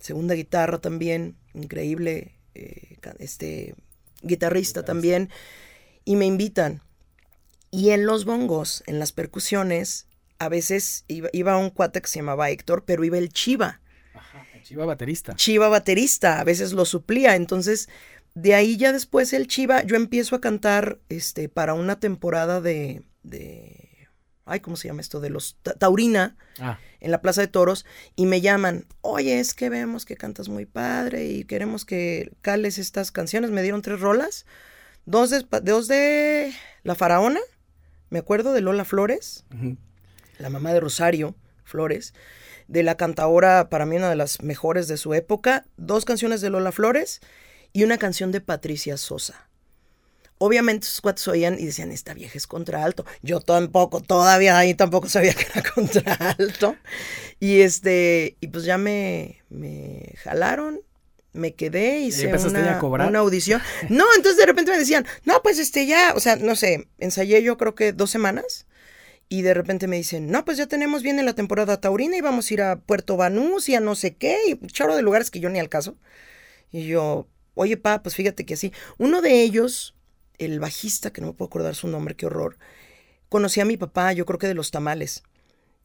[0.00, 3.74] segunda guitarra también, increíble, eh, este
[4.22, 5.30] guitarrista también
[6.04, 6.82] y me invitan.
[7.70, 10.06] Y en los bongos, en las percusiones,
[10.38, 13.80] a veces iba, un cuate que se llamaba Héctor, pero iba el Chiva.
[14.14, 15.34] Ajá, el Chiva baterista.
[15.34, 17.34] Chiva baterista, a veces lo suplía.
[17.34, 17.88] Entonces,
[18.34, 23.02] de ahí ya después el Chiva, yo empiezo a cantar este, para una temporada de,
[23.22, 23.83] de
[24.44, 25.20] ay, ¿cómo se llama esto?
[25.20, 26.78] De los Taurina, ah.
[27.00, 30.66] en la Plaza de Toros, y me llaman, oye, es que vemos que cantas muy
[30.66, 33.50] padre y queremos que cales estas canciones.
[33.50, 34.46] Me dieron tres rolas.
[35.06, 37.40] Dos de, dos de La Faraona,
[38.08, 39.44] me acuerdo de Lola Flores,
[40.38, 42.14] la mamá de Rosario Flores,
[42.68, 46.48] de la cantadora, para mí una de las mejores de su época, dos canciones de
[46.48, 47.20] Lola Flores
[47.74, 49.48] y una canción de Patricia Sosa.
[50.44, 53.06] Obviamente sus cuates oían y decían, esta vieja es contralto.
[53.22, 56.76] Yo tampoco, todavía ahí tampoco sabía que era contralto.
[57.40, 60.80] Y este, y pues ya me, me jalaron,
[61.32, 63.62] me quedé, hice una, una audición.
[63.88, 67.42] No, entonces de repente me decían, no, pues este ya, o sea, no sé, ensayé
[67.42, 68.66] yo creo que dos semanas.
[69.30, 72.20] Y de repente me dicen, no, pues ya tenemos bien en la temporada taurina y
[72.20, 75.30] vamos a ir a Puerto Banús y a no sé qué, y chorro de lugares
[75.30, 75.96] que yo ni al caso.
[76.70, 78.72] Y yo, oye, pa, pues fíjate que así.
[78.98, 79.94] Uno de ellos,
[80.38, 82.56] el bajista, que no me puedo acordar su nombre, qué horror,
[83.28, 85.22] conocí a mi papá, yo creo que de los tamales.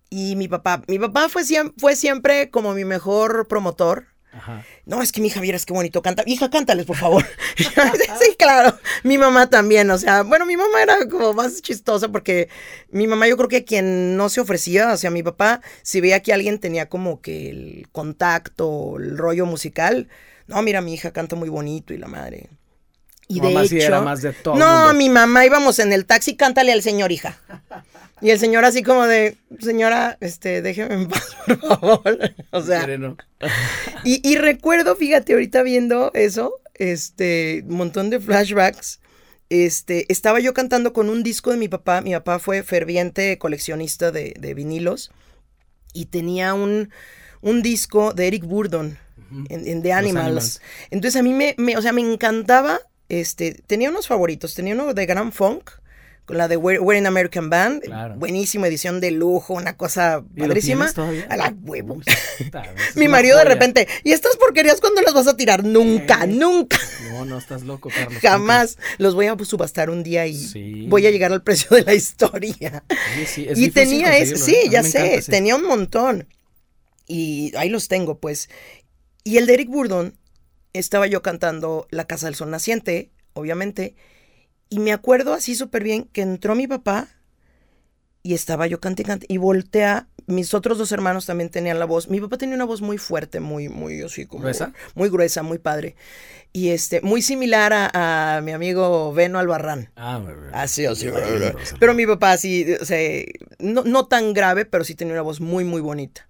[0.09, 1.43] Y mi papá, mi papá fue,
[1.77, 4.07] fue siempre como mi mejor promotor.
[4.31, 4.63] Ajá.
[4.85, 6.23] No, es que mi hija, vieras qué bonito canta.
[6.25, 7.25] Hija, cántales, por favor.
[7.57, 8.77] sí, claro.
[9.03, 12.49] Mi mamá también, o sea, bueno, mi mamá era como más chistosa porque
[12.89, 16.21] mi mamá yo creo que quien no se ofrecía, o sea, mi papá, si veía
[16.21, 20.07] que alguien tenía como que el contacto, el rollo musical,
[20.47, 22.49] no, mira, mi hija canta muy bonito y la madre.
[23.31, 24.55] Y de hecho, era más de todo.
[24.55, 27.39] No, mi mamá íbamos en el taxi, cántale al señor, hija.
[28.21, 32.19] Y el señor así como de, señora, este, déjeme en paz, por favor.
[32.51, 32.87] o sea.
[34.03, 38.99] y, y recuerdo, fíjate, ahorita viendo eso, este, un montón de flashbacks.
[39.49, 42.01] Este, estaba yo cantando con un disco de mi papá.
[42.01, 45.11] Mi papá fue ferviente coleccionista de, de vinilos.
[45.93, 46.89] Y tenía un,
[47.41, 48.97] un disco de Eric Burdon
[49.49, 50.61] en, The Animals.
[50.89, 52.79] Entonces a mí me, o sea, me encantaba,
[53.10, 55.72] este, tenía unos favoritos, tenía uno de Grand Funk,
[56.30, 57.82] con la de We're, in American Band,
[58.17, 60.88] buenísima edición de lujo, una cosa padrísima.
[61.28, 62.00] A la huevo.
[62.95, 65.63] Mi marido de repente, ¿y estas porquerías cuándo las vas a tirar?
[65.63, 66.78] Nunca, nunca.
[67.10, 68.22] No, no estás loco, Carlos.
[68.22, 68.78] Jamás.
[69.00, 72.84] Los voy a subastar un día y voy a llegar al precio de la historia.
[73.56, 74.69] y tenía eso, sí, ¿eh?
[74.69, 76.28] ya sé, tenía un montón.
[77.08, 78.52] Y ahí los tengo, pues.
[79.24, 80.13] Y el de Eric Burdon,
[80.73, 83.95] estaba yo cantando La Casa del Sol Naciente, obviamente,
[84.69, 87.08] y me acuerdo así súper bien que entró mi papá
[88.21, 90.08] y estaba yo cantando y voltea.
[90.27, 92.08] Mis otros dos hermanos también tenían la voz.
[92.08, 94.43] Mi papá tenía una voz muy fuerte, muy, muy así como.
[94.43, 94.73] ¿Gruesa?
[94.93, 95.95] Muy gruesa, muy padre.
[96.53, 99.89] Y este, muy similar a, mi amigo Beno Albarrán.
[99.95, 100.21] Ah,
[100.53, 101.10] así, así.
[101.79, 103.23] Pero mi papá sí, o sea,
[103.58, 106.29] no, no tan grave, pero sí tenía una voz muy, muy bonita.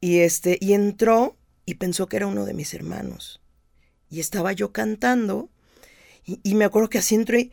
[0.00, 3.41] Y este, y entró y pensó que era uno de mis hermanos.
[4.12, 5.48] Y estaba yo cantando
[6.22, 7.50] y, me acuerdo que así entró y,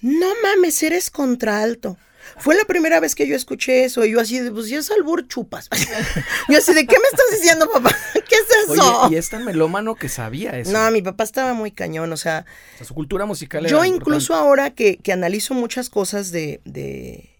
[0.00, 1.98] no mames, eres contralto.
[2.38, 4.90] Fue la primera vez que yo escuché eso y yo así de, pues ya es
[4.90, 5.68] albur chupas.
[6.48, 7.94] yo así de, ¿qué me estás diciendo, papá?
[8.14, 9.08] ¿Qué es eso?
[9.10, 10.72] y es tan melómano que sabía eso.
[10.72, 12.46] No, mi papá estaba muy cañón, o sea.
[12.82, 17.38] su cultura musical Yo incluso ahora que, que, analizo muchas cosas de, de,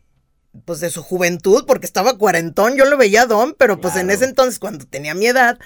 [0.66, 4.26] pues de su juventud, porque estaba cuarentón, yo lo veía don, pero pues en ese
[4.26, 5.58] entonces, cuando tenía mi edad,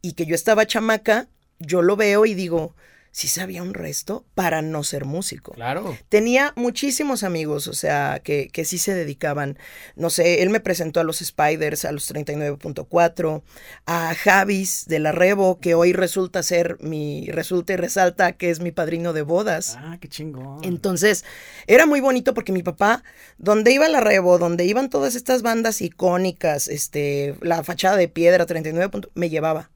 [0.00, 1.28] y que yo estaba chamaca,
[1.58, 2.74] yo lo veo y digo,
[3.16, 5.52] sí sabía un resto para no ser músico.
[5.52, 5.96] Claro.
[6.10, 9.58] Tenía muchísimos amigos, o sea, que, que sí se dedicaban.
[9.94, 13.42] No sé, él me presentó a los Spiders, a los 39.4,
[13.86, 18.60] a Javis de la Rebo, que hoy resulta ser mi, resulta y resalta que es
[18.60, 19.78] mi padrino de bodas.
[19.78, 20.62] Ah, qué chingón.
[20.62, 21.24] Entonces,
[21.66, 23.02] era muy bonito porque mi papá,
[23.38, 28.44] donde iba la Rebo, donde iban todas estas bandas icónicas, este, la fachada de piedra
[28.44, 29.08] 39.
[29.14, 29.70] me llevaba.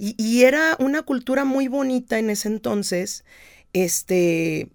[0.00, 3.24] Y, era una cultura muy bonita en ese entonces,
[3.72, 4.68] este,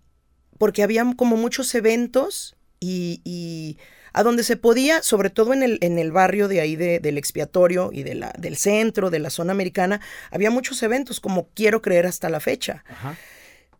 [0.57, 3.77] porque había como muchos eventos y,
[4.11, 7.89] a donde se podía, sobre todo en el, en el barrio de ahí del expiatorio
[7.91, 12.05] y de la, del centro, de la zona americana, había muchos eventos, como quiero creer
[12.05, 12.83] hasta la fecha.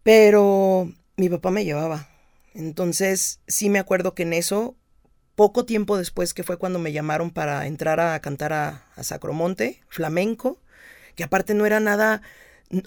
[0.01, 2.07] Pero mi papá me llevaba.
[2.55, 4.75] Entonces, sí me acuerdo que en eso,
[5.35, 9.81] poco tiempo después, que fue cuando me llamaron para entrar a cantar a, a Sacromonte,
[9.89, 10.62] flamenco,
[11.15, 12.21] que aparte no era nada,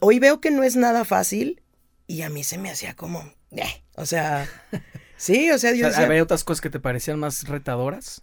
[0.00, 1.62] hoy veo que no es nada fácil
[2.06, 4.48] y a mí se me hacía como, eh, o sea,
[5.16, 5.96] sí, o sea, Dios.
[5.96, 8.22] ¿Había otras cosas que te parecían más retadoras?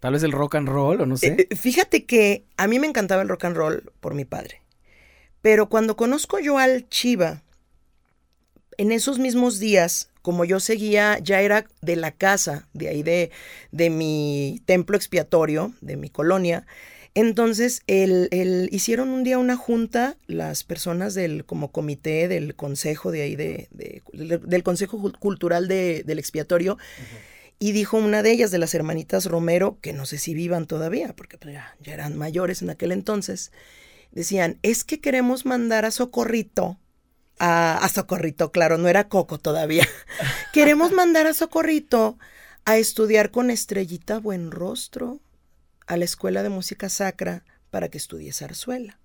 [0.00, 1.28] Tal vez el rock and roll o no sé.
[1.28, 4.62] Eh, eh, fíjate que a mí me encantaba el rock and roll por mi padre.
[5.40, 7.42] Pero cuando conozco yo al Chiva,
[8.76, 13.30] en esos mismos días, como yo seguía, ya era de la casa, de ahí de,
[13.70, 16.66] de mi templo expiatorio, de mi colonia,
[17.14, 23.22] entonces, el, hicieron un día una junta, las personas del como comité del consejo de
[23.22, 23.68] ahí, de,
[24.12, 26.76] del Consejo Cultural del Expiatorio,
[27.60, 31.14] y dijo una de ellas, de las hermanitas Romero, que no sé si vivan todavía,
[31.14, 33.52] porque pues, ya, eran mayores en aquel entonces,
[34.10, 36.80] decían, es que queremos mandar a Socorrito,
[37.38, 39.86] a, a Socorrito, claro, no era Coco todavía,
[40.52, 42.18] queremos mandar a Socorrito
[42.64, 45.20] a estudiar con Estrellita Buenrostro
[45.86, 48.98] a la Escuela de Música Sacra para que estudie zarzuela.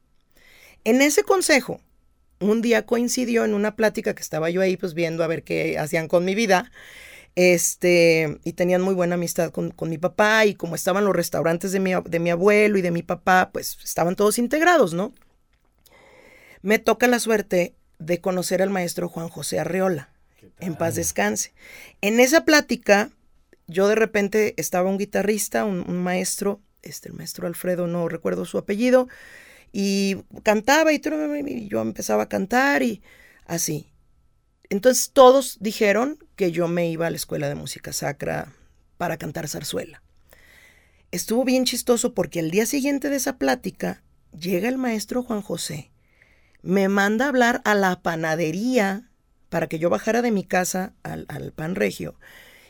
[0.84, 1.82] En ese consejo,
[2.40, 5.78] un día coincidió en una plática que estaba yo ahí pues viendo a ver qué
[5.78, 6.72] hacían con mi vida.
[7.36, 11.80] Este, y tenían muy buena amistad con, mi papá y como estaban los restaurantes de
[11.80, 15.14] mi, de mi abuelo y de mi papá, pues estaban todos integrados, ¿no?
[16.62, 20.10] Me toca la suerte de conocer al maestro Juan José Arreola,
[20.60, 21.54] en paz descanse.
[22.02, 23.12] En esa plática,
[23.68, 28.58] yo de repente estaba un guitarrista, un, maestro, este, el maestro Alfredo, no recuerdo su
[28.58, 29.08] apellido,
[29.72, 31.00] y cantaba y,
[31.68, 33.02] yo empezaba a cantar y
[33.46, 33.92] así.
[34.70, 38.54] Entonces todos dijeron que yo me iba a la escuela de música sacra
[38.98, 40.02] para cantar zarzuela.
[41.12, 44.04] Estuvo bien chistoso porque el día siguiente de esa plática
[44.38, 45.92] llega el maestro Juan José,
[46.62, 49.10] me manda a hablar a la panadería
[49.50, 52.20] para que yo bajara de mi casa al, pan regio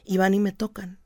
[0.06, 0.99] y van y me tocan.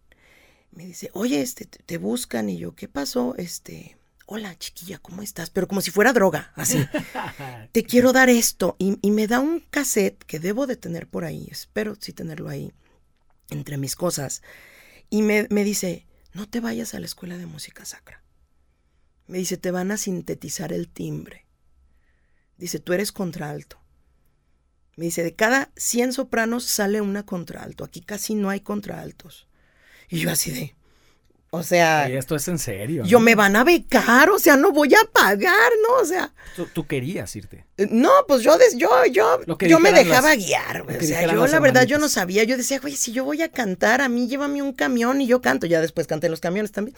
[0.76, 3.36] Me dice, oye, este, te buscan y yo, ¿qué pasó?
[3.38, 5.52] Este, hola chiquilla, ¿cómo estás?
[5.52, 6.84] Pero como si fuera droga, así.
[7.72, 8.76] Te quiero dar esto.
[8.80, 12.74] Y, me da un cassette que debo de tener por ahí, espero sí tenerlo ahí,
[13.50, 14.42] entre mis cosas.
[15.12, 18.24] Y me, me dice, no te vayas a la escuela de música sacra.
[19.28, 21.46] Me dice, te van a sintetizar el timbre.
[22.58, 23.80] Dice, tú eres contralto.
[24.96, 27.84] Me dice, de cada 100 sopranos sale una contralto.
[27.84, 29.48] Aquí casi no hay contraltos.
[30.14, 30.76] Y yo así de,
[31.56, 32.08] o sea.
[32.08, 33.04] esto es en serio.
[33.04, 36.02] Yo me van a becar, o sea, no voy a pagar, ¿no?
[36.02, 36.32] O sea.
[36.74, 37.66] Tú, querías irte.
[37.78, 41.86] Eh, no, pues yo, yo, yo, yo me dejaba guiar, O sea, yo la verdad
[41.86, 42.44] yo no sabía.
[42.44, 45.42] Yo decía, güey, si yo voy a cantar, a mí llévame un camión y yo
[45.42, 45.66] canto.
[45.66, 46.96] Ya después canté los camiones también.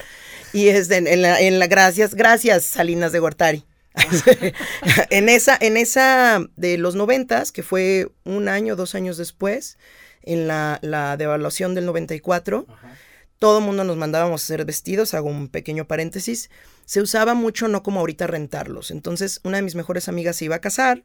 [0.52, 3.66] Y es en, la, en la, gracias, gracias, Salinas de Gortari.
[5.10, 9.78] en esa, en esa de los noventas, que fue un año, dos años después,
[10.22, 12.68] en la, la devaluación del 94.
[12.70, 12.96] Ajá
[13.40, 16.50] todo el mundo nos mandábamos a hacer vestidos, hago un pequeño paréntesis,
[16.86, 18.92] se usaba mucho, no como ahorita rentarlos.
[18.92, 21.04] Entonces, una de mis mejores amigas se iba a casar,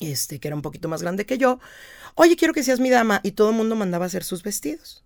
[0.00, 1.58] este, que era un poquito más grande que yo.
[2.14, 3.20] Oye, quiero que seas mi dama.
[3.22, 5.04] Y todo el mundo mandaba a hacer sus vestidos.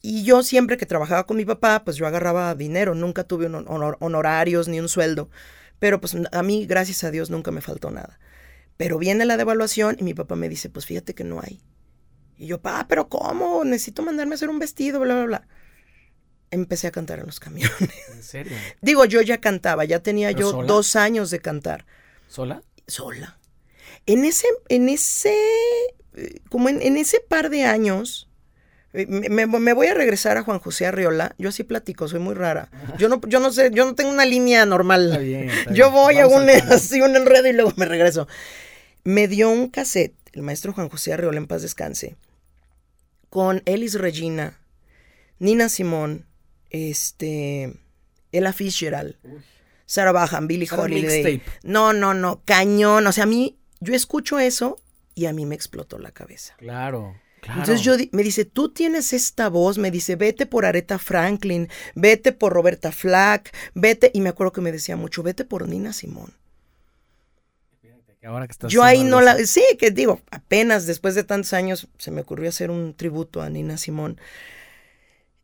[0.00, 4.68] Y yo siempre que trabajaba con mi papá, pues yo agarraba dinero, nunca tuve honorarios
[4.68, 5.30] ni un sueldo.
[5.78, 8.18] Pero pues a mí, gracias a Dios, nunca me faltó nada.
[8.76, 11.60] Pero viene la devaluación y mi papá me dice, pues fíjate que no hay.
[12.36, 13.64] Y yo, pa, pero ¿cómo?
[13.64, 15.48] Necesito mandarme a hacer un vestido, bla, bla, bla.
[16.54, 17.72] Empecé a cantar en los camiones.
[18.12, 18.56] ¿En serio?
[18.80, 21.84] Digo, yo ya cantaba, ya tenía yo dos años de cantar.
[22.28, 22.62] ¿Sola?
[22.86, 23.38] Sola.
[24.06, 25.34] En ese, en ese,
[26.50, 28.28] como en, ese par de años,
[28.92, 31.34] eh, me, voy a regresar a Juan José Arriola.
[31.38, 32.70] Yo así platico, soy muy rara.
[32.98, 35.20] Yo no, yo no sé, yo no tengo una línea normal.
[35.72, 38.28] yo voy a un, así un enredo y luego me regreso.
[39.04, 42.16] Me dio un cassette el maestro Juan José Arreola en paz descanse,
[43.30, 44.58] con Elis Regina,
[45.38, 46.26] Nina Simón,
[46.70, 47.74] este,
[48.32, 49.16] Ella Fitzgerald,
[49.86, 51.42] Sarah Bajan, Billy Holiday.
[51.62, 53.06] No, no, no, cañón.
[53.06, 54.80] O sea, a mí, yo escucho eso
[55.14, 56.54] y a mí me explotó la cabeza.
[56.58, 57.16] Claro.
[57.40, 57.60] Claro.
[57.60, 62.32] Entonces yo me dice, tú tienes esta voz, me dice, vete por Aretha Franklin, vete
[62.32, 66.32] por Roberta Flack, vete, y me acuerdo que me decía mucho, vete por Nina Simón.
[68.68, 69.36] Yo ahí no la...
[69.44, 73.50] Sí, que digo, apenas después de tantos años se me ocurrió hacer un tributo a
[73.50, 74.18] Nina Simón.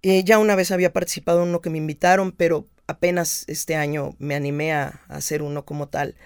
[0.03, 4.15] Eh, ya una vez había participado en uno que me invitaron, pero apenas este año
[4.19, 6.17] me animé a, hacer uno como tal.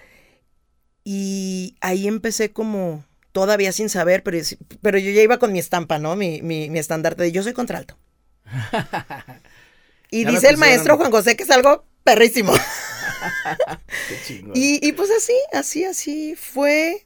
[1.03, 4.37] Y ahí empecé como, todavía sin saber, pero,
[4.81, 6.15] pero yo ya iba con mi estampa, ¿no?
[6.15, 7.97] Mi, mi, mi estandarte de yo soy contralto.
[10.11, 12.53] y dice el maestro Juan José que es algo perrísimo.
[14.53, 17.05] y, pues así, así, así fue.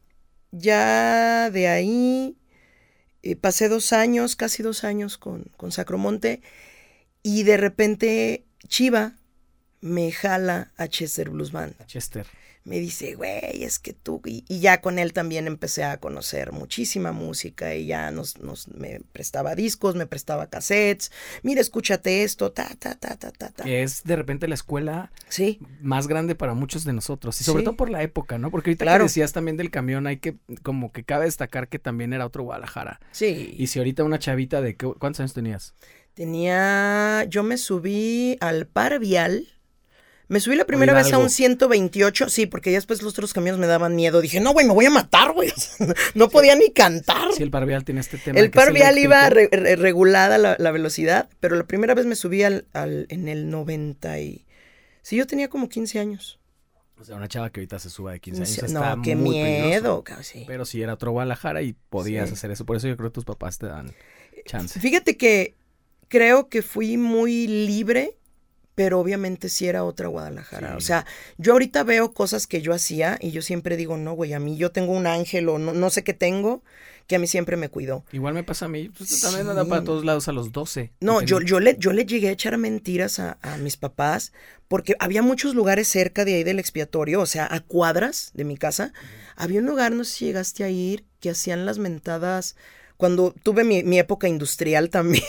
[0.52, 2.39] Ya de ahí
[3.24, 6.42] eh, pasé dos años, casi dos años con, con Sacromonte.
[7.22, 9.14] Y de repente Chiva
[9.82, 11.76] me jala a Chester Blues Band.
[11.86, 12.26] Chester
[12.70, 17.12] me dice, güey, es que tú, y, ya con él también empecé a conocer muchísima
[17.12, 22.70] música y ya nos, nos, me prestaba discos, me prestaba cassettes, mira, escúchate esto, ta,
[22.78, 23.64] ta, ta, ta, ta, ta.
[23.68, 25.60] Es de repente la escuela sí.
[25.82, 28.52] más grande para muchos de nosotros y sobre todo por la época, ¿no?
[28.52, 32.14] Porque ahorita que decías también del camión, hay que, como que cabe destacar que también
[32.14, 33.00] era otro Guadalajara.
[33.12, 33.56] Sí.
[33.58, 35.74] Y si ahorita una chavita de, ¿cuántos años tenías?
[36.14, 39.48] Tenía, yo me subí al par vial
[40.30, 43.60] me subí la primera vez a un 128, sí, porque ya después los otros camiones
[43.60, 44.22] me daban miedo.
[44.22, 45.52] Dije, no, güey, me voy a matar, güey.
[46.14, 47.34] no podía ni cantar.
[47.34, 48.40] Sí, el parvial tiene este tema.
[48.40, 53.50] El parvial iba regulada la, velocidad, pero la primera vez me subí al, en el
[53.50, 54.46] 90 y...
[55.02, 56.40] Sí, yo tenía como 15 años.
[57.00, 58.72] O sea, una chava que ahorita se suba de 15 años.
[58.72, 60.44] No, qué miedo, sí.
[60.46, 62.68] Pero si era otro Guadalajara y podías hacer eso.
[62.68, 63.96] Por eso yo creo que tus papás te dan
[64.46, 64.80] chance.
[64.80, 65.56] Fíjate que
[66.08, 68.19] creo que fui muy libre
[68.80, 70.78] pero obviamente sí era otra Guadalajara.
[70.78, 71.06] O sea,
[71.38, 74.56] yo ahorita veo cosas que yo hacía y yo siempre digo, no, güey, a mí
[74.56, 76.64] yo tengo un ángel o no, no sé qué tengo,
[77.06, 78.06] que a mí siempre me cuidó.
[78.14, 80.94] Igual me pasa a mí, pues también anda para todos lados a los 12.
[81.02, 84.32] No, yo, yo, le, yo le llegué a echar mentiras a, mis papás
[84.70, 88.56] porque había muchos lugares cerca de ahí del expiatorio, o sea, a cuadras de mi
[88.56, 88.94] casa.
[89.36, 92.56] Había un lugar, no sé si llegaste a ir, que hacían las mentadas
[93.00, 95.24] cuando tuve mi, época industrial también.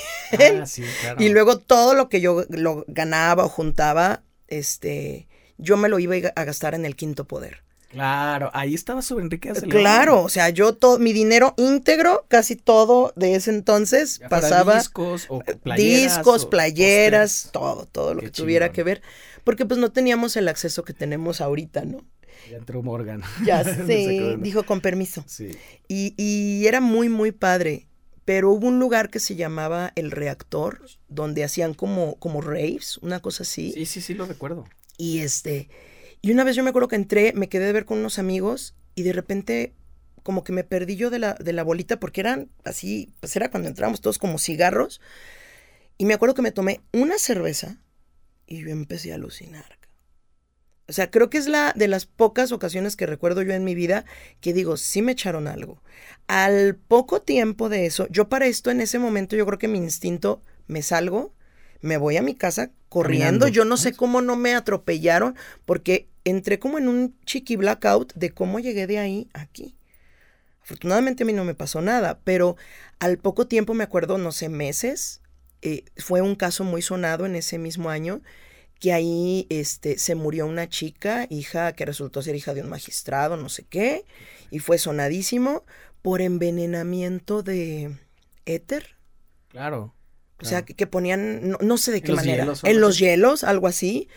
[0.61, 1.23] Ah, sí, claro.
[1.23, 6.17] Y luego todo lo que yo lo ganaba o juntaba, este, yo me lo iba
[6.35, 7.63] a gastar en el quinto poder.
[7.91, 13.13] Claro, ahí estaba sobre Enrique Claro, o sea, yo todo, mi dinero íntegro, casi todo
[13.15, 14.79] de ese entonces pasaba.
[14.79, 16.17] Discos o eh, playeras.
[16.17, 19.01] Discos, playeras, todo, todo lo que tuviera que ver.
[19.45, 22.05] Porque pues no teníamos el acceso que tenemos ahorita, ¿no?
[22.49, 23.23] Ya entró Morgan.
[23.45, 25.25] Ya sé, dijo con permiso.
[25.27, 25.51] Sí.
[25.89, 27.87] Y, y era muy, muy padre.
[28.25, 33.21] Pero hubo un lugar que se llamaba El Reactor, donde hacían como, como raves, una
[33.21, 33.73] cosa así.
[33.73, 34.67] Sí, sí, sí, lo recuerdo.
[34.99, 35.69] Y este,
[36.23, 38.77] y una vez yo me acuerdo que entré, me quedé de ver con unos amigos
[38.95, 39.75] y de repente
[40.23, 43.51] como que me perdí yo de la, de la bolita porque eran así, pues era
[43.51, 45.01] cuando entrábamos todos como cigarros.
[45.97, 47.79] Y me acuerdo que me tomé una cerveza
[48.47, 49.80] y yo empecé a alucinar.
[50.91, 53.77] O sea, creo que es la de las pocas ocasiones que recuerdo yo en mi
[53.77, 54.05] vida
[54.41, 55.81] que digo, sí me echaron algo.
[56.27, 59.79] Al poco tiempo de eso, yo para esto en ese momento yo creo que mi
[59.79, 61.33] instinto me salgo,
[61.81, 63.47] me voy a mi casa corriendo.
[63.47, 68.31] Yo no sé cómo no me atropellaron porque entré como en un chiqui blackout de
[68.33, 69.77] cómo llegué de ahí aquí.
[70.61, 72.57] Afortunadamente a mí no me pasó nada, pero
[72.99, 75.21] al poco tiempo me acuerdo, no sé, meses,
[75.63, 78.23] eh, fue un caso muy sonado en ese mismo año
[78.81, 83.37] que ahí este, se murió una chica, hija que resultó ser hija de un magistrado,
[83.37, 84.05] no sé qué,
[84.51, 85.65] y fue sonadísimo
[86.03, 87.95] por envenenamiento de
[88.47, 88.97] éter.
[89.49, 89.95] Claro.
[90.43, 94.09] O sea, que, ponían, no, sé de qué manera, en los hielos, algo así.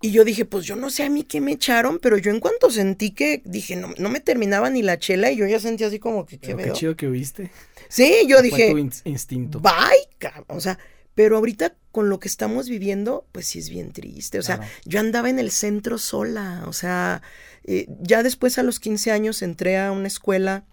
[0.00, 2.40] y yo dije, pues yo no sé a mí qué me echaron, pero yo en
[2.40, 5.84] cuanto sentí que, dije, no, no me terminaba ni la chela y yo ya sentí
[5.84, 7.52] así como que, ¿qué Qué chido que viste.
[7.88, 8.72] Sí, yo dije.
[8.72, 9.60] tu instinto.
[9.60, 10.76] Bye, o sea,
[11.14, 14.38] pero ahorita con lo que estamos viviendo, pues sí es bien triste.
[14.38, 16.62] O sea, yo andaba en el centro sola.
[16.66, 17.22] O sea,
[17.64, 20.64] eh, ya después a los 15 años entré a una escuela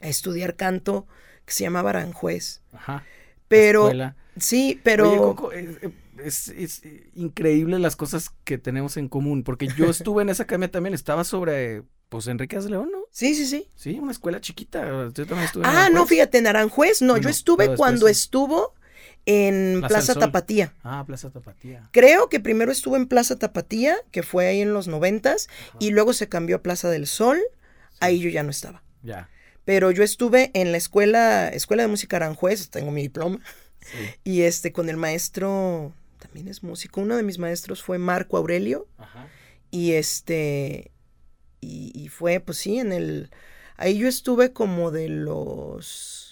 [0.00, 1.06] a estudiar canto
[1.44, 2.62] que se llamaba Aranjuez.
[2.72, 3.04] Ajá.
[3.48, 3.90] Pero.
[4.38, 5.50] Sí, pero.
[6.24, 6.52] Es,
[7.14, 9.42] increíble las cosas que tenemos en común.
[9.44, 11.82] Porque yo estuve en esa academia también, estaba sobre.
[12.08, 13.00] Pues Enrique de León, ¿no?
[13.10, 13.68] Sí, sí, sí.
[13.74, 15.10] Sí, una escuela chiquita.
[15.12, 17.02] Yo también estuve ah, no, fíjate, en Aranjuez.
[17.02, 18.72] No, yo estuve cuando estuvo
[19.28, 20.72] en Plaza, Tapatía.
[20.82, 21.86] Ah, Plaza Tapatía.
[21.92, 25.48] Creo que primero estuvo en Plaza Tapatía, que fue ahí en los noventas,
[25.78, 27.38] y luego se cambió a Plaza del Sol.
[28.00, 28.82] Ahí yo ya no estaba.
[29.02, 29.28] Ya.
[29.66, 33.40] Pero yo estuve en la escuela, Escuela de Música Aranjuez, tengo mi diploma.
[34.24, 37.02] Y este, con el maestro, también es músico.
[37.02, 38.88] Uno de mis maestros fue Marco Aurelio.
[38.96, 39.28] Ajá.
[39.70, 40.90] Y este,
[41.60, 43.30] y, y fue, pues sí, en el,
[43.76, 46.27] ahí yo estuve como de los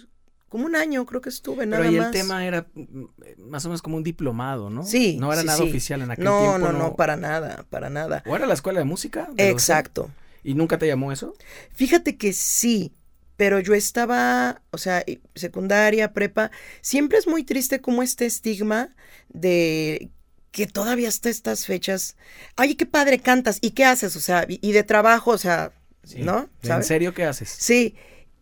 [0.56, 3.04] como un año creo que estuve, nada Pero ahí el tema era mm,
[3.50, 4.84] más o menos como un diplomado, ¿no?
[4.84, 5.18] Sí.
[5.20, 6.58] No era nada oficial en aquel no, tiempo.
[6.60, 8.22] No, no, no, para nada, para nada.
[8.24, 9.28] ¿O era la escuela de música?
[9.36, 10.10] Exacto.
[10.42, 11.34] ¿Y nunca te llamó eso?
[11.74, 12.94] Fíjate que sí,
[13.36, 15.04] pero yo estaba, o sea,
[15.34, 16.50] secundaria, prepa,
[16.80, 18.96] siempre es muy triste como este estigma
[19.28, 20.10] de
[20.52, 22.16] que todavía hasta estas fechas,
[22.56, 24.16] ay, qué padre cantas, ¿y qué haces?
[24.16, 25.72] O sea, y, de trabajo, o sea,
[26.16, 26.48] ¿no?
[26.62, 27.54] ¿En serio qué haces?
[27.58, 27.94] Sí,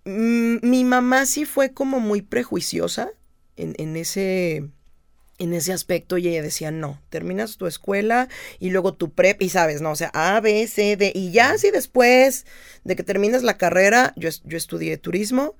[0.04, 3.10] mi mamá sí fue como muy prejuiciosa
[3.56, 4.68] en, ese
[5.38, 8.28] en ese aspecto y ella decía, no, terminas tu escuela
[8.58, 11.56] y luego tu prep y sabes, no, o sea, A, B, C, D y ya
[11.58, 12.46] si después
[12.84, 15.56] de que terminas la carrera, yo, yo estudié turismo,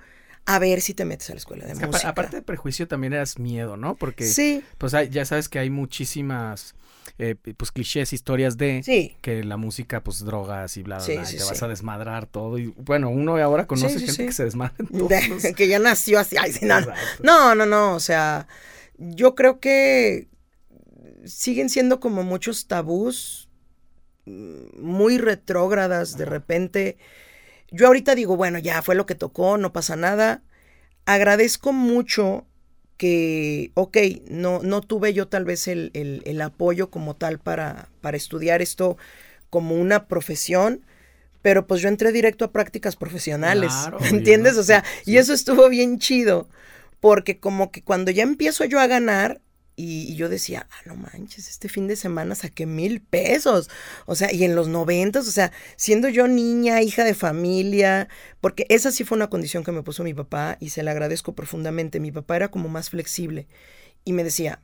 [0.46, 2.08] a ver si te metes a la escuela de música.
[2.08, 3.96] Aparte de prejuicio también eras miedo, ¿no?
[3.96, 4.62] Porque sí.
[4.78, 6.74] pues ya sabes que hay muchísimas
[7.16, 11.36] eh, pues clichés, historias de que la música, pues drogas y bla, bla, bla, y
[11.36, 12.58] te vas a desmadrar todo.
[12.58, 14.74] Y bueno, uno ahora conoce gente que se desmadra
[15.56, 16.36] que ya nació así.
[16.36, 16.52] Ay,
[17.22, 18.48] no, no, no, o sea,
[18.98, 20.28] yo creo que
[21.24, 23.48] siguen siendo como muchos tabús
[24.26, 26.98] mm, muy retrógradas de repente.
[27.70, 30.42] Yo ahorita digo, bueno, ya fue lo que tocó, no pasa nada.
[31.06, 32.46] Agradezco mucho
[32.96, 33.96] que, ok,
[34.28, 38.96] no, no tuve yo tal vez el, el, apoyo como tal para, para estudiar esto
[39.50, 40.84] como una profesión,
[41.42, 44.56] pero pues yo entré directo a prácticas profesionales, ¿me entiendes?
[44.56, 46.48] O sea, y eso estuvo bien chido,
[47.00, 49.40] porque como que cuando ya empiezo yo a ganar,
[49.76, 53.68] y, yo decía, ah, no manches, este fin de semana saqué mil pesos.
[54.06, 58.08] O sea, y en los noventas, o sea, siendo yo niña, hija de familia,
[58.40, 61.34] porque esa sí fue una condición que me puso mi papá y se la agradezco
[61.34, 62.00] profundamente.
[62.00, 63.46] Mi papá era como más flexible
[64.04, 64.60] y me decía,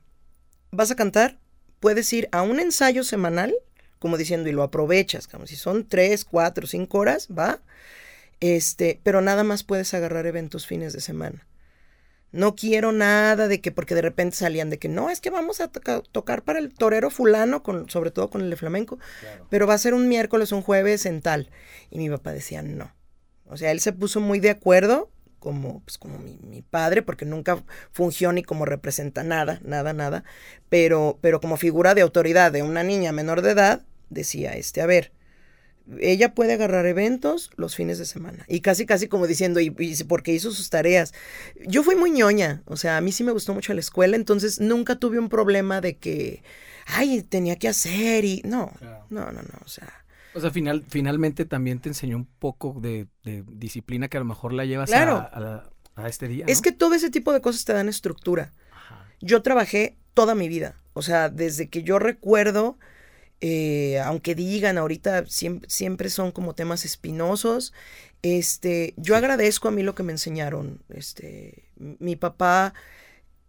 [0.70, 1.38] ¿vas a cantar?
[1.80, 3.54] puedes ir a un ensayo semanal,
[3.98, 7.60] como diciendo, y lo aprovechas, como si son tres, cuatro, cinco horas, va.
[8.40, 11.46] Este, pero nada más puedes agarrar eventos fines de semana.
[12.32, 15.60] No quiero nada de que, porque de repente salían de que no, es que vamos
[15.60, 18.98] a tocar para el torero fulano, con, sobre todo con el de flamenco,
[19.48, 21.50] pero va a ser un miércoles, un jueves en tal.
[21.90, 22.92] Y mi papá decía no.
[23.46, 25.10] O sea, él se puso muy de acuerdo
[25.40, 30.22] como, pues, como mi, mi, padre, porque nunca fungió ni como representa nada, nada, nada,
[30.68, 34.86] pero, pero como figura de autoridad de una niña menor de edad, decía, este, a
[34.86, 35.12] ver,
[35.98, 38.44] ella puede agarrar eventos los fines de semana.
[38.48, 39.70] Y casi, casi como diciendo, y,
[40.06, 41.12] porque hizo sus tareas.
[41.66, 44.60] Yo fui muy ñoña, o sea, a mí sí me gustó mucho la escuela, entonces
[44.60, 46.42] nunca tuve un problema de que,
[46.86, 48.42] ay, tenía que hacer y...
[48.44, 48.72] No,
[49.10, 49.92] no, no, no, o sea...
[50.32, 53.08] O sea, final, finalmente también te enseñó un poco de,
[53.48, 55.64] disciplina que a lo mejor la llevas a,
[56.06, 56.44] este día.
[56.48, 58.52] Es que todo ese tipo de cosas te dan estructura.
[59.20, 62.78] Yo trabajé toda mi vida, o sea, desde que yo recuerdo
[63.40, 67.72] eh, aunque digan ahorita siempre, siempre, son como temas espinosos,
[68.22, 70.82] este, yo agradezco a mí lo que me enseñaron.
[70.90, 72.74] Este, mi papá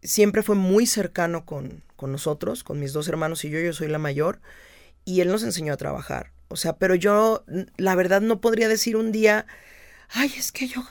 [0.01, 3.87] siempre fue muy cercano con, con nosotros, con mis dos hermanos y yo, yo soy
[3.87, 4.39] la mayor,
[5.05, 6.31] y él nos enseñó a trabajar.
[6.47, 7.43] O sea, pero yo,
[7.77, 9.45] la verdad, no podría decir un día,
[10.09, 10.83] ay, es que yo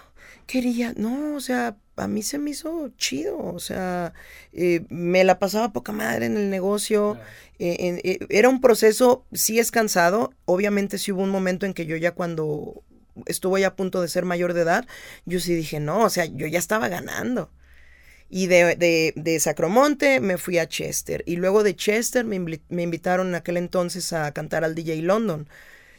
[0.50, 4.12] quería, no, o sea, a mí se me hizo chido, o sea,
[4.52, 7.16] eh, me la pasaba poca madre en el negocio,
[7.60, 11.86] eh, eh, era un proceso, sí es cansado, obviamente sí hubo un momento en que
[11.86, 12.82] yo ya cuando
[13.26, 14.88] estuvo ya a punto de ser mayor de edad,
[15.24, 17.52] yo sí dije, no, o sea, yo ya estaba ganando.
[18.28, 21.22] Y de, de, de Sacromonte me fui a Chester.
[21.26, 25.48] Y luego de Chester me, me, invitaron en aquel entonces a cantar al DJ London.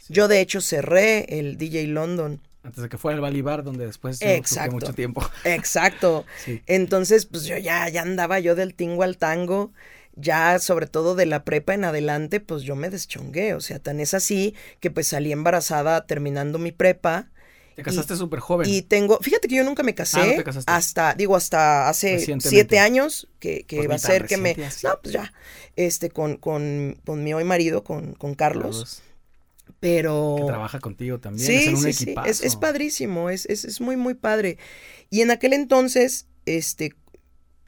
[0.08, 4.20] Yo de hecho cerré el DJ London antes de que fuera el Balibar, donde después
[4.22, 4.72] Exacto.
[4.72, 5.22] mucho tiempo.
[5.44, 6.24] Exacto.
[6.66, 9.72] Entonces, pues yo ya, ya andaba yo del tingo al tango.
[10.14, 13.54] Ya, sobre todo de la prepa en adelante, pues yo me deschongué.
[13.54, 17.30] O sea, tan es así que pues salí embarazada terminando mi prepa.
[17.74, 18.68] Te casaste súper joven.
[18.68, 20.44] Y tengo, fíjate que yo nunca me casé.
[20.66, 24.54] Ah, hasta, digo, hasta hace siete años, que, que pues va a ser que me.
[24.82, 25.32] No, pues ya.
[25.76, 29.02] Este, con, con, con mi hoy marido, con, con Carlos
[29.80, 30.36] pero...
[30.38, 31.46] Que trabaja contigo también.
[31.46, 34.58] Sí, es un sí, Es, es, padrísimo, es, es, es, muy, muy padre.
[35.10, 36.94] Y en aquel entonces, este,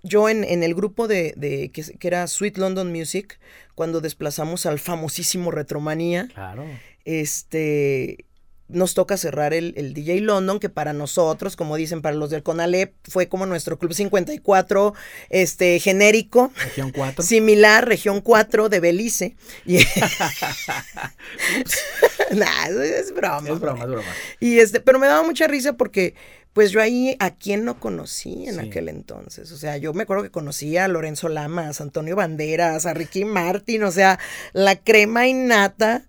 [0.02, 3.40] yo en, en el grupo de, de que, que, era Sweet London Music,
[3.74, 6.64] cuando desplazamos al famosísimo Retromanía, claro.
[7.04, 8.26] este,
[8.74, 12.42] nos toca cerrar el, el, DJ London, que para nosotros, como dicen para los del
[12.42, 14.94] Conalep, fue como nuestro Club 54,
[15.30, 16.52] este, genérico.
[16.56, 17.24] Región 4.
[17.24, 19.36] Similar, Región 4 de Belice.
[19.64, 19.78] Y...
[22.34, 23.48] nah, es broma.
[23.48, 24.08] Es broma, es broma.
[24.40, 26.14] Y este, pero me daba mucha risa porque,
[26.52, 29.50] pues yo ahí, ¿a quién no conocí en aquel entonces?
[29.52, 33.24] O sea, yo me acuerdo que conocía a Lorenzo Lamas, a Antonio Banderas, a Ricky
[33.24, 34.18] Martin, o sea,
[34.52, 36.04] la crema innata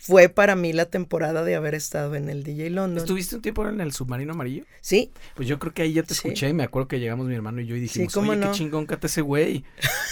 [0.00, 2.98] fue para mí la temporada de haber estado en el DJ London.
[2.98, 4.64] ¿Estuviste un tiempo en el submarino amarillo?
[4.80, 5.12] Sí.
[5.34, 7.60] Pues yo creo que ahí ya te escuché y me acuerdo que llegamos mi hermano
[7.60, 9.62] y yo y dijimos, sí, oye, qué chingón cate ese güey.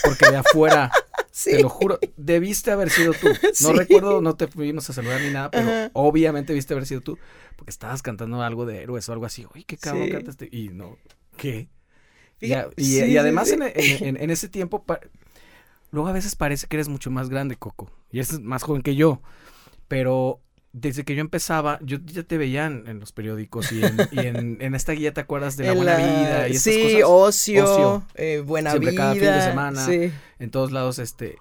[0.05, 0.93] Porque de afuera,
[1.45, 3.28] te lo juro, debiste haber sido tú.
[3.62, 7.18] No recuerdo, no te fuimos a saludar ni nada, pero obviamente debiste haber sido tú.
[7.57, 9.47] Porque estabas cantando algo de héroes o algo así.
[9.55, 10.51] Oye, qué cabrón cantaste.
[10.53, 10.99] Y no,
[11.39, 11.68] ¿qué?
[12.41, 14.84] y, y, además en, en, ese tiempo,
[15.91, 17.91] luego a veces parece que eres mucho más grande, Coco.
[18.12, 19.22] Y eres más joven que yo.
[19.89, 20.41] Pero
[20.72, 24.93] desde que yo empezaba, yo ya te veía en, los periódicos y, en, en, esta
[24.93, 29.03] guía te acuerdas de la buena vida y esas sí, ocio, eh, buena Siempre vida.
[29.03, 29.86] cada fin de semana,
[30.39, 31.36] en todos lados, este...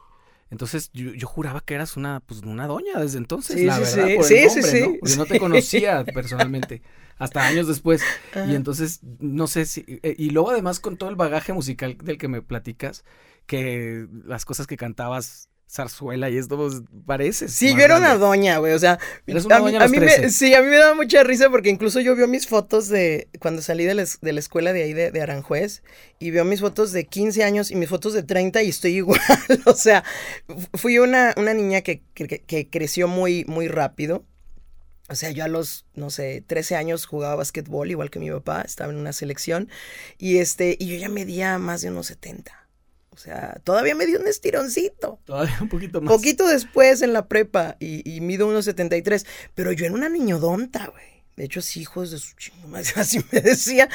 [0.49, 4.15] Entonces yo, yo, juraba que eras una, pues, una doña desde entonces, la verdad, sí,
[4.15, 4.95] por el nombre, ¿no?
[5.01, 6.81] Porque no te conocía personalmente
[7.17, 8.01] hasta años después.
[8.47, 12.17] Y entonces, no sé si, eh, y luego además con todo el bagaje musical del
[12.17, 13.03] que me platicas,
[13.45, 17.49] que las cosas que cantabas zarzuela y esto pues, parece.
[17.49, 20.77] Sí, yo era una doña, güey, o sea, a, mí, me, sí, a mí me
[20.77, 24.33] daba mucha risa porque incluso yo vio mis fotos de cuando salí de la, de
[24.33, 25.83] la escuela de ahí de, Aranjuez
[26.19, 29.19] y vio mis fotos de 15 años y mis fotos de 30 y estoy igual,
[29.65, 30.03] o sea,
[30.73, 34.25] fui una, una niña que, que, creció muy, muy rápido.
[35.09, 38.61] O sea, yo a los, no sé, 13 años jugaba básquetbol, igual que mi papá,
[38.61, 39.69] estaba en una selección,
[40.17, 42.56] y este, y yo ya medía más de unos 70.
[43.17, 45.19] O sea, todavía me dio un estironcito.
[45.25, 46.13] Todavía un poquito más.
[46.13, 49.25] Poquito después en la prepa y, y mido unos 73.
[49.55, 51.23] Pero yo era una niñodonta, güey.
[51.35, 53.89] De hecho, hijos de su chingo, así me decía.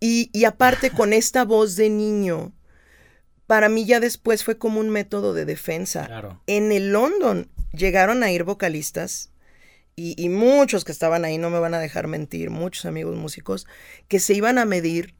[0.00, 2.54] Y, y aparte, con esta voz de niño,
[3.46, 6.06] para mí ya después fue como un método de defensa.
[6.06, 6.40] Claro.
[6.46, 9.32] En el London llegaron a ir vocalistas
[9.96, 13.66] y, y, muchos que estaban ahí, no me van a dejar mentir, muchos amigos músicos,
[14.08, 15.14] que se iban a medir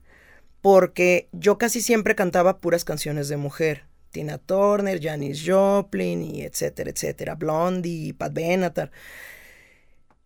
[0.62, 3.84] porque yo casi siempre cantaba puras canciones de mujer.
[4.12, 8.92] Tina Turner, Janis Joplin y etcétera, etcétera, Blondie, Pat Benatar.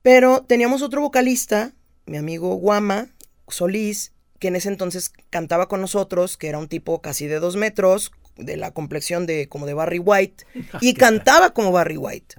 [0.02, 1.72] Pero teníamos otro vocalista,
[2.04, 3.08] mi amigo Guama
[3.48, 7.56] Solís, que en ese entonces cantaba con nosotros, que era un tipo casi de dos
[7.56, 10.44] metros, de la complexión de como de Barry White,
[10.80, 12.36] y cantaba como Barry White.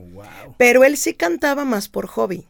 [0.58, 2.48] Pero él sí cantaba más por hobby,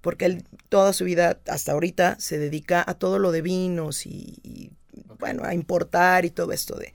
[0.00, 4.72] porque él toda su vida hasta ahorita se dedica a todo lo de vinos y,
[5.20, 6.92] bueno, a importar y todo esto de,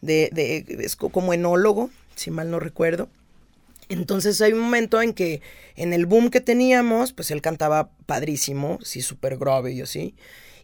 [0.00, 3.08] de, es como enólogo, si mal no recuerdo.
[3.88, 5.42] Entonces hay un momento en que
[5.76, 10.14] en el boom que teníamos, pues él cantaba padrísimo, sí, súper grave y así.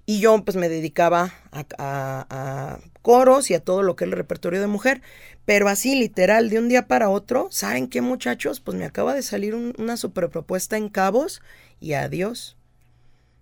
[0.07, 4.61] Y yo pues me dedicaba a, coros y a todo lo que es el repertorio
[4.61, 5.03] de mujer.
[5.45, 8.61] Pero así, literal, de un día para otro, ¿saben qué muchachos?
[8.61, 11.43] Pues me acaba de salir una super propuesta en Cabos
[11.81, 12.58] y adiós.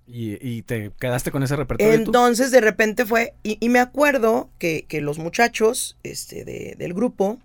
[0.08, 1.92] ¿Y, te quedaste con ese repertorio?
[1.92, 7.38] Entonces de repente fue, y, me acuerdo que, los muchachos este, del grupo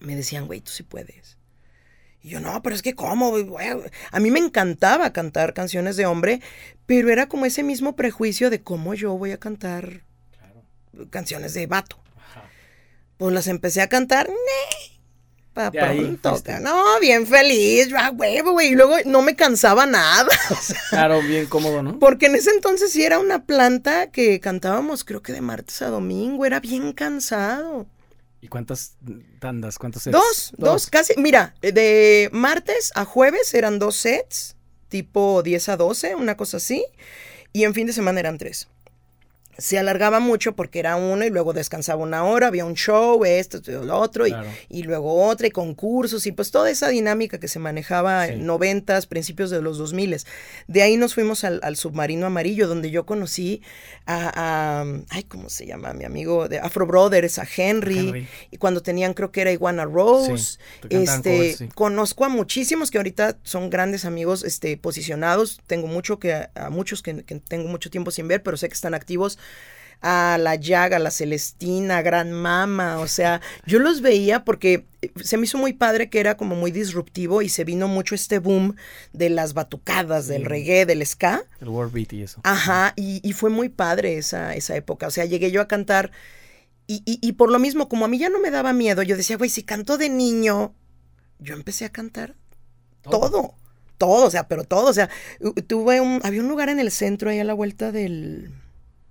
[0.00, 1.36] me decían, güey, tú sí puedes.
[2.22, 3.34] Y yo, no, pero es que cómo,
[4.10, 6.40] a mí me encantaba cantar canciones de hombre,
[6.86, 10.02] pero era como ese mismo prejuicio de cómo yo voy a cantar
[11.10, 11.98] canciones de vato.
[13.18, 14.28] Pues las empecé a cantar,
[15.58, 16.40] para pronto.
[16.60, 18.68] No, bien feliz, huevo, güey.
[18.68, 20.28] Y luego no me cansaba nada.
[20.90, 21.98] claro, bien cómodo, ¿no?
[21.98, 25.88] Porque en ese entonces sí era una planta que cantábamos, creo que de martes a
[25.88, 27.86] domingo, era bien cansado.
[28.40, 28.94] ¿Y cuántas
[29.40, 29.78] tandas?
[29.78, 30.12] ¿Cuántos sets?
[30.12, 31.14] Dos, dos, casi.
[31.16, 34.56] Mira, de martes a jueves eran dos sets,
[34.88, 36.84] tipo 10 a 12, una cosa así.
[37.52, 38.68] Y en fin de semana eran tres
[39.58, 43.60] se alargaba mucho porque era uno y luego descansaba una hora, había un show, esto,
[43.82, 44.24] lo otro,
[44.68, 49.06] y, luego otra, y concursos, y pues toda esa dinámica que se manejaba en noventas,
[49.06, 50.26] principios de los dos miles.
[50.68, 53.60] De ahí nos fuimos al, submarino amarillo, donde yo conocí
[54.06, 55.92] a, ay, ¿cómo se llama?
[55.92, 60.58] Mi amigo de Afro Brothers, a Henry, y cuando tenían, creo que era Iguana Rose,
[60.88, 66.70] este, conozco a muchísimos que ahorita son grandes amigos, este, posicionados, tengo mucho que, a
[66.70, 67.14] muchos que
[67.48, 69.36] tengo mucho tiempo sin ver, pero sé que están activos
[70.00, 75.10] a la Llaga, a la Celestina, Gran Mama, o sea, yo los veía porque eh,
[75.22, 78.38] se me hizo muy padre que era como muy disruptivo y se vino mucho este
[78.38, 78.76] boom
[79.12, 81.42] de las batucadas, del reggae, del ska.
[81.60, 82.40] El world beat y eso.
[82.44, 86.12] Ajá, y, fue muy padre esa, esa época, o sea, llegué yo a cantar
[86.90, 89.36] y, y, por lo mismo, como a mí ya no me daba miedo, yo decía,
[89.36, 90.72] güey, si canto de niño,
[91.38, 92.34] yo empecé a cantar
[93.02, 93.54] todo.
[93.98, 94.26] todo.
[94.26, 95.10] o sea, pero todo, o sea,
[95.66, 98.50] tuve un, había un lugar en el centro ahí a la vuelta del,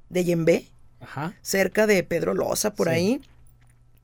[0.10, 0.66] de Yembe,
[1.42, 3.22] cerca de Pedro Loza, por ahí.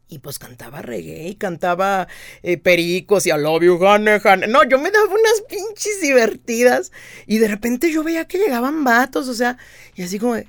[0.10, 2.08] Y pues cantaba reggae y cantaba
[2.44, 6.92] eh, pericos y I love you, Hane, No, yo me daba unas pinches divertidas.
[7.26, 9.58] Y de repente yo veía que llegaban vatos, o sea,
[9.96, 10.48] y así como de.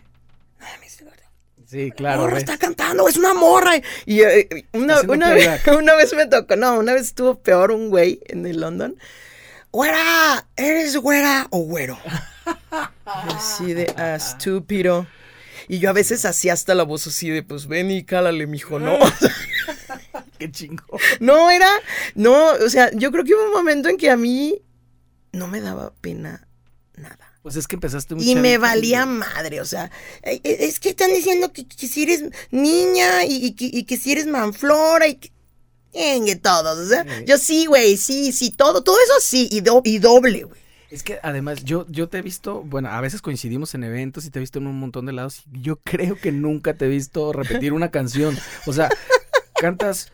[1.74, 2.20] Sí, claro.
[2.20, 3.72] Morra está cantando, es una morra.
[4.06, 7.90] Y eh, una, una, vez, una, vez, me tocó, no, una vez estuvo peor un
[7.90, 8.96] güey en el London.
[9.72, 10.46] ¡Güera!
[10.54, 11.98] ¿Eres güera o güero?
[13.04, 15.08] así de estúpido.
[15.68, 18.78] Y yo a veces hacía hasta la voz así de, pues ven y cálale, mijo,
[18.78, 18.98] ¿no?
[20.38, 20.84] Qué chingo.
[21.20, 21.70] No, era,
[22.14, 24.62] no, o sea, yo creo que hubo un momento en que a mí
[25.32, 26.46] no me daba pena
[26.96, 27.32] nada.
[27.42, 29.90] Pues es que empezaste muy Y me valía madre, o sea,
[30.22, 35.06] e, e, es que están diciendo que, si eres niña y, que, si eres manflora
[35.06, 35.30] y que...
[36.36, 40.44] todos, o sea, yo sí, güey, sí, sí, todo, todo eso sí, y, y doble,
[40.44, 40.63] güey.
[40.94, 44.30] Es que además yo, yo te he visto, bueno, a veces coincidimos en eventos y
[44.30, 45.42] te he visto en un montón de lados.
[45.52, 48.38] Y yo creo que nunca te he visto repetir una canción.
[48.68, 48.88] O sea,
[49.60, 50.12] cantas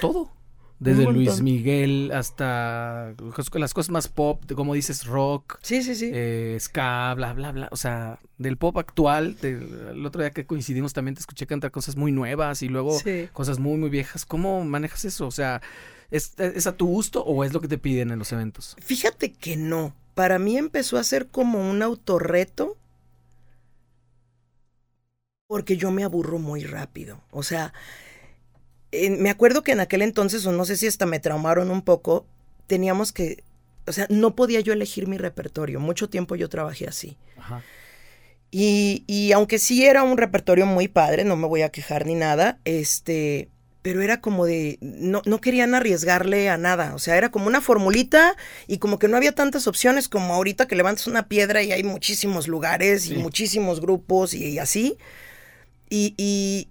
[0.00, 0.32] todo.
[0.80, 3.14] Desde Luis Miguel hasta
[3.52, 5.58] las cosas más pop, como dices, rock.
[5.62, 6.10] Sí, sí, sí.
[6.12, 7.68] Eh, ska, bla, bla, bla.
[7.70, 9.36] O sea, del pop actual.
[9.42, 12.98] el otro día que coincidimos también te escuché cantar cosas muy nuevas y luego
[13.32, 14.24] cosas muy, muy viejas.
[14.24, 15.26] ¿Cómo manejas eso?
[15.26, 15.60] O sea,
[16.10, 18.74] ¿es, ¿es a tu gusto o es lo que te piden en los eventos?
[18.80, 22.76] Fíjate que no para mí empezó a ser como un autorreto
[25.46, 27.22] porque yo me aburro muy rápido.
[27.30, 27.72] O sea,
[28.92, 32.26] me acuerdo que en aquel entonces, o no sé si hasta me traumaron un poco,
[32.66, 33.44] teníamos que,
[33.86, 35.80] o sea, no podía yo elegir mi repertorio.
[35.80, 37.16] Mucho tiempo yo trabajé así.
[38.50, 42.14] Y, y aunque sí era un repertorio muy padre, no me voy a quejar ni
[42.14, 43.48] nada, este,
[43.82, 47.60] pero era como de, no, no querían arriesgarle a nada, o sea, era como una
[47.60, 51.72] formulita y como que no había tantas opciones como ahorita que levantas una piedra y
[51.72, 54.98] hay muchísimos lugares y muchísimos grupos y, así.
[55.88, 56.68] Y, y,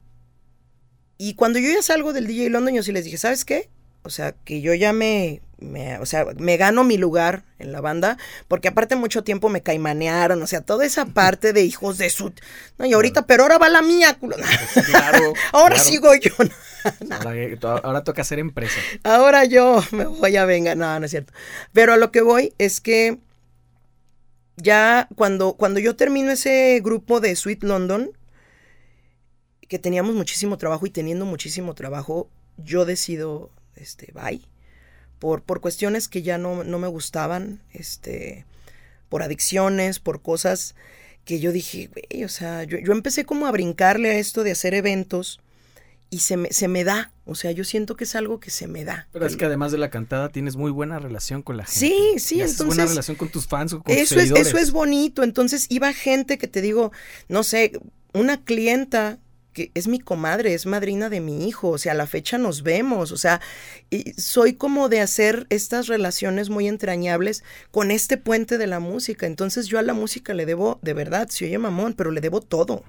[1.18, 3.70] y, cuando yo ya salgo del DJ London, yo sí les dije, ¿sabes qué?
[4.04, 7.82] O sea, que yo ya me me, o sea, me gano mi lugar en la
[7.82, 12.10] banda, porque aparte mucho tiempo me caimanearon, o sea, toda esa parte de hijos de
[12.10, 12.34] su...
[12.78, 14.36] No, y ahorita, pero ahora va la mía, culo.
[14.86, 16.32] Claro, ahora sigo yo.
[17.84, 18.80] ahora, toca hacer empresa.
[19.04, 21.34] Ahora yo me voy a venga, no, no es cierto.
[21.74, 23.18] Pero a lo que voy es que
[24.58, 28.12] ya cuando, cuando yo termino ese grupo de Sweet London,
[29.68, 34.42] que teníamos muchísimo trabajo y teniendo muchísimo trabajo, yo decido, este, bye
[35.20, 38.46] por, por cuestiones que ya no, no me gustaban, este,
[39.10, 40.76] por adicciones, por cosas
[41.26, 44.52] que yo dije, güey, o sea, yo, yo, empecé como a brincarle a esto de
[44.52, 45.42] hacer eventos
[46.10, 48.68] y se me, se me da, o sea, yo siento que es algo que se
[48.68, 49.08] me da.
[49.12, 51.80] Pero es que además de la cantada tienes muy buena relación con la gente.
[51.80, 52.66] Sí, sí, entonces.
[52.66, 55.94] buena relación con tus fans o con eso tus es, Eso es bonito, entonces iba
[55.94, 56.92] gente que te digo,
[57.28, 57.74] no sé,
[58.14, 59.20] una clienta
[59.60, 62.64] que es mi comadre, es madrina de mi hijo, o sea, a la fecha nos
[62.64, 63.42] vemos, o sea,
[63.90, 69.26] y soy como de hacer estas relaciones muy entrañables con este puente de la música,
[69.26, 72.40] entonces yo a la música le debo, de verdad, si oye mamón, pero le debo
[72.40, 72.86] todo.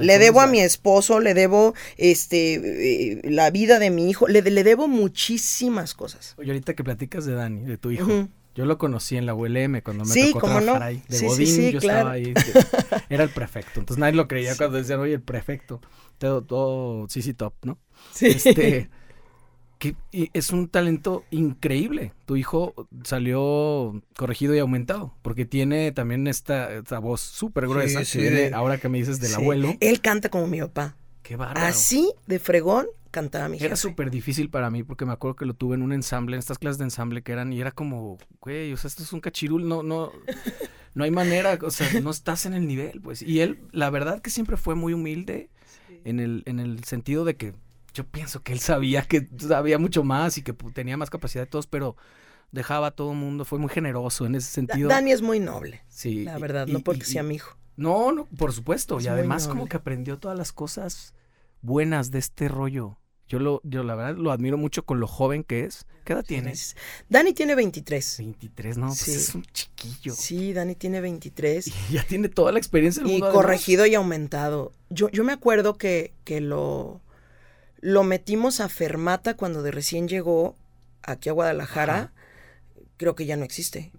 [0.00, 4.40] le debo a mi esposo, le debo este eh, la vida de mi hijo, le,
[4.42, 6.36] le, debo muchísimas cosas.
[6.38, 8.28] Oye, ahorita que platicas de Dani, de tu hijo,
[8.58, 11.00] yo lo conocí en la ULM cuando me sí, tocó trabajar ahí.
[11.08, 12.12] De sí, Godín, sí, yo claro.
[12.12, 12.34] estaba ahí.
[13.08, 13.78] Era el prefecto.
[13.78, 15.80] Entonces nadie lo creía cuando decían, oye, el prefecto.
[16.18, 17.78] Todo, todo sí, sí, top, ¿no?
[18.12, 18.26] Sí.
[18.26, 18.90] Este,
[19.78, 22.14] que es un talento increíble.
[22.26, 28.02] Tu hijo salió corregido y aumentado, porque tiene también esta, esta voz súper gruesa.
[28.02, 29.76] Que viene, ahora que me dices del abuelo.
[29.78, 30.96] Él canta como mi papá.
[31.22, 31.64] Qué bárbaro.
[31.64, 35.54] Así de fregón cantaba mi Era súper difícil para mí porque me acuerdo que lo
[35.54, 38.72] tuve en un ensamble, en estas clases de ensamble que eran, y era como, güey,
[38.72, 40.12] o sea, esto es un cachirul, no, no,
[40.94, 43.22] no hay manera, o sea, no estás en el nivel, pues.
[43.22, 45.50] Y él, la verdad que siempre fue muy humilde
[46.04, 47.54] en el, en el sentido de que
[47.94, 51.50] yo pienso que él sabía que sabía mucho más y que tenía más capacidad de
[51.50, 51.96] todos, pero
[52.52, 54.88] dejaba a todo el mundo, fue muy generoso en ese sentido.
[54.88, 55.82] Dani es muy noble.
[55.88, 56.24] Sí.
[56.24, 57.56] La verdad, y, no porque y, sea mi hijo.
[57.76, 58.98] No, no, por supuesto.
[58.98, 61.14] Es y además como que aprendió todas las cosas
[61.62, 62.98] buenas de este rollo.
[63.28, 65.86] Yo lo, yo la verdad lo admiro mucho con lo joven que es.
[66.04, 66.76] ¿Qué edad tienes?
[67.10, 68.16] Dani tiene 23.
[68.20, 69.12] 23, no, pues Sí.
[69.12, 70.14] es un chiquillo.
[70.14, 71.66] Sí, Dani tiene 23.
[71.90, 73.26] Y ya tiene toda la experiencia del Y mundo.
[73.26, 73.42] además.
[73.44, 74.72] corregido y aumentado.
[74.88, 77.02] Yo, yo me acuerdo que, que lo,
[77.80, 80.56] lo metimos a Fermata cuando de recién llegó
[81.02, 81.94] aquí a Guadalajara.
[81.96, 82.12] Ajá.
[82.96, 83.92] Creo que ya no existe.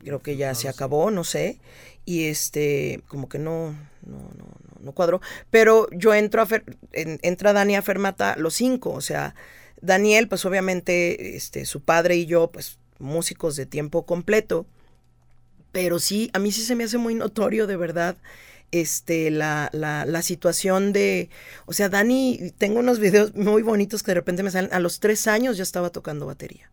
[0.00, 0.68] Creo que ya No se sé.
[0.68, 1.60] acabó, no sé.
[2.04, 3.70] Y este, como que no,
[4.04, 5.20] no, no, no, no cuadró.
[5.50, 8.90] Pero yo entro a Fer- en- entra Dani a Fermata los cinco.
[8.92, 9.34] O sea,
[9.80, 14.66] Daniel, pues obviamente, este, su padre y yo, pues, músicos de tiempo completo.
[15.72, 18.16] Pero sí, a mí sí se me hace muy notorio, de verdad,
[18.70, 21.30] este, la, la, la situación de,
[21.66, 25.00] o sea, Dani, tengo unos videos muy bonitos que de repente me salen, a los
[25.00, 26.70] tres años ya estaba tocando batería.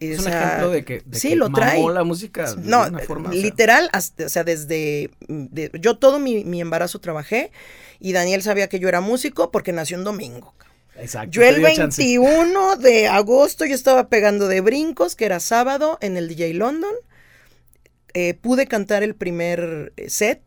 [0.00, 1.80] Es un ejemplo de que, de sí, que lo trae.
[1.92, 3.28] la música de No, forma.
[3.30, 7.52] o sea, literal, hasta- o sea, desde, de- yo todo mi, mi embarazo trabajé
[8.00, 10.54] y Daniel sabía que yo era músico porque nació un domingo.
[10.98, 12.02] exacto, Yo el dio chance.
[12.02, 16.94] 21 de agosto yo estaba pegando de brincos, que era sábado, en el DJ London.
[18.14, 20.40] Eh, pude cantar el primer eh, set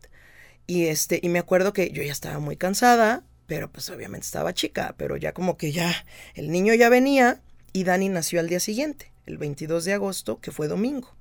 [0.66, 4.52] y, este, y me acuerdo que yo ya estaba muy cansada, pero pues obviamente estaba
[4.54, 5.94] chica, pero ya como que ya
[6.34, 7.40] el niño ya venía
[7.72, 11.14] y Dani nació al día siguiente, el 22 de agosto, que fue domingo.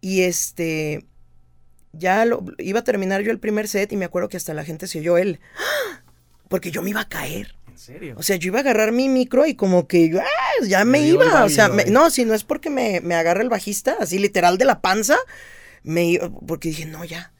[0.00, 1.06] Y este,
[1.92, 4.64] ya lo, iba a terminar yo el primer set y me acuerdo que hasta la
[4.64, 6.02] gente se oyó él, ¡Ah!
[6.48, 7.54] porque yo me iba a caer.
[7.68, 8.14] ¿En serio?
[8.18, 10.64] O sea, yo iba a agarrar mi micro y como que yo, ¡ah!
[10.66, 11.44] ya me iba.
[11.44, 14.58] O sea, me- no, si no es porque me, me agarra el bajista, así literal
[14.58, 15.16] de la panza,
[15.82, 17.32] me iba, porque dije, no, ya.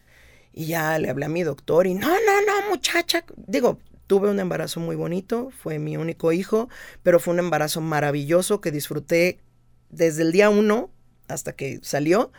[0.53, 3.24] Y ya le hablé a mi doctor y, no, no, no, muchacha.
[3.36, 6.68] Digo, tuve un embarazo muy bonito, fue mi único hijo,
[7.05, 9.38] pero fue un embarazo maravilloso que disfruté
[9.91, 10.91] desde el día uno
[11.28, 12.32] hasta que salió.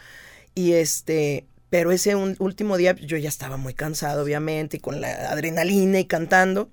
[0.56, 5.00] Y este, pero ese un- último día yo ya estaba muy cansado, obviamente, y con
[5.02, 6.70] la adrenalina y cantando.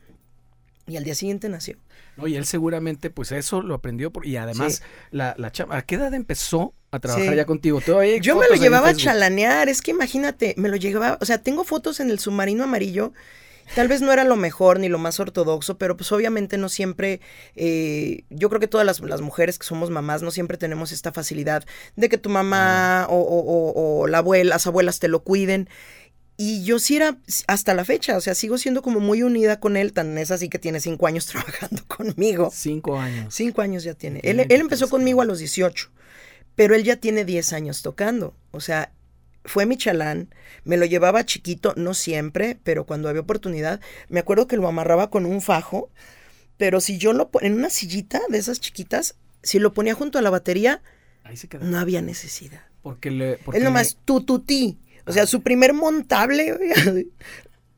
[0.86, 1.76] Y al día siguiente nació.
[2.16, 4.10] No, y él seguramente, pues eso lo aprendió.
[4.12, 4.82] Por, y además, Sí.
[5.12, 7.36] la, la chama, ¿a qué edad empezó a trabajar Sí.
[7.36, 7.80] ya contigo?
[8.20, 11.62] Yo me lo llevaba a chalanear, es que imagínate, me lo llevaba, o sea, tengo
[11.62, 13.12] fotos en el submarino amarillo,
[13.74, 17.20] tal vez no era lo mejor ni lo más ortodoxo, pero pues obviamente no siempre,
[17.56, 21.12] eh, yo creo que todas las, las mujeres que somos mamás no siempre tenemos esta
[21.12, 21.64] facilidad
[21.96, 25.68] de que tu mamá o, o- o- o la abuela, las abuelas te lo cuiden.
[26.40, 29.76] Y yo sí era hasta la fecha, o sea, sigo siendo como muy unida con
[29.76, 32.50] él, tan es así que tiene cinco años trabajando conmigo.
[32.54, 33.34] Cinco años.
[33.34, 34.20] Cinco años ya tiene.
[34.22, 35.90] Él, él empezó conmigo a los 18,
[36.54, 38.34] pero él ya tiene 10 años tocando.
[38.52, 38.92] O sea,
[39.44, 40.34] fue mi chalán,
[40.64, 45.10] me lo llevaba chiquito, no siempre, pero cuando había oportunidad, me acuerdo que lo amarraba
[45.10, 45.90] con un fajo,
[46.56, 50.18] pero si yo lo ponía en una sillita de esas chiquitas, si lo ponía junto
[50.18, 50.82] a la batería,
[51.60, 52.62] no había necesidad.
[52.82, 53.38] Porque le.
[53.52, 54.78] es nomás tututí.
[55.06, 56.58] O sea, su primer montable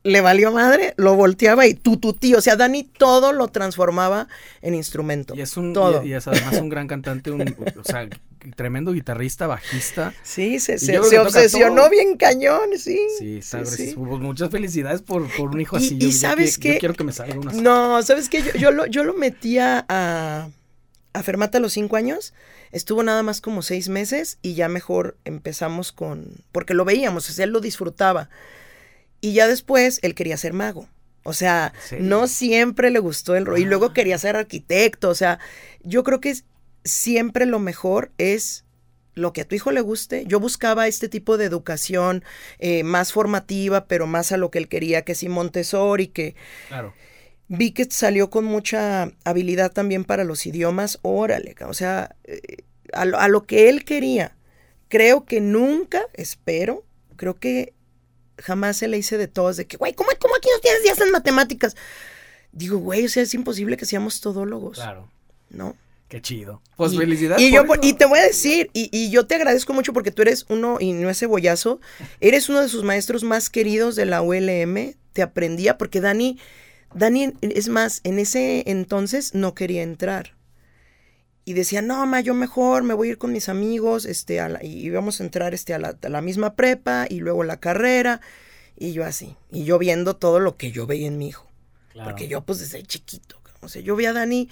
[0.03, 2.33] le valió madre, lo volteaba y tututí.
[2.33, 4.27] O sea, Dani todo lo transformaba
[4.61, 5.35] en instrumento.
[5.35, 5.73] Y es un.
[5.73, 6.03] todo.
[6.03, 8.09] Y, es además un gran cantante, un, o sea,
[8.55, 10.13] tremendo guitarrista, bajista.
[10.23, 12.99] Sí, se, se, obsesionó bien cañón, sí.
[13.19, 13.95] Sí, sabes.
[13.95, 15.97] Muchas felicidades por, por un hijo así.
[15.99, 16.73] Y, sabes que.
[16.73, 17.53] Yo quiero que me salga una.
[17.53, 20.49] No, sabes que yo, yo, lo, yo lo metía a,
[21.13, 22.33] a Fermata a los cinco años.
[22.71, 26.43] Estuvo nada más como seis meses y ya mejor empezamos con.
[26.51, 28.29] Porque lo veíamos, o sea, él lo disfrutaba.
[29.19, 30.87] Y ya después él quería ser mago.
[31.23, 33.61] O sea, no siempre le gustó el rollo.
[33.61, 33.93] Y luego ah.
[33.93, 35.09] quería ser arquitecto.
[35.09, 35.39] O sea,
[35.83, 36.35] yo creo que
[36.83, 38.65] siempre lo mejor es
[39.13, 40.25] lo que a tu hijo le guste.
[40.25, 42.23] Yo buscaba este tipo de educación
[42.59, 46.35] eh, más formativa, pero más a lo que él quería, que sí Montessori, que...
[46.67, 46.93] Claro.
[47.53, 50.99] Vi que salió con mucha habilidad también para los idiomas.
[51.01, 52.63] Órale, o sea, eh,
[52.93, 54.37] a, a lo que él quería.
[54.87, 56.85] Creo que nunca, espero,
[57.17, 57.73] creo que
[58.37, 60.99] jamás se le hice de todos, de que, güey, ¿cómo, ¿cómo, aquí no tienes días
[61.01, 61.75] en matemáticas?
[62.51, 64.77] Digo, güey, o sea, es imposible que seamos todólogos.
[64.77, 65.09] Claro.
[65.49, 65.75] ¿No?
[66.11, 66.61] Qué chido.
[66.75, 67.41] Pues felicidades.
[67.41, 70.21] Y, yo, y te voy a decir, y, y, yo te agradezco mucho porque tú
[70.23, 71.79] eres uno, y no es cebollazo,
[72.19, 74.93] eres uno de sus maestros más queridos de la ULM.
[75.13, 76.37] Te aprendía porque Dani,
[76.93, 80.35] Dani, es más, en ese entonces no quería entrar.
[81.45, 84.59] Y decía, no, ma, yo mejor me voy a ir con mis amigos, este, a
[84.61, 88.19] y vamos a entrar este, a, la, a la misma prepa y luego la carrera.
[88.77, 91.47] Y yo así, y yo viendo todo lo que yo veía en mi hijo.
[92.03, 94.49] Porque yo, pues, desde chiquito, o sea, yo vi a Dani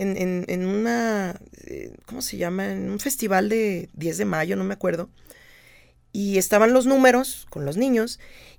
[0.00, 2.72] en, en, una, eh, ¿cómo se llama?
[2.72, 5.10] En un festival de 10 de mayo, no me acuerdo.
[6.12, 8.18] Y estaban los números con los niños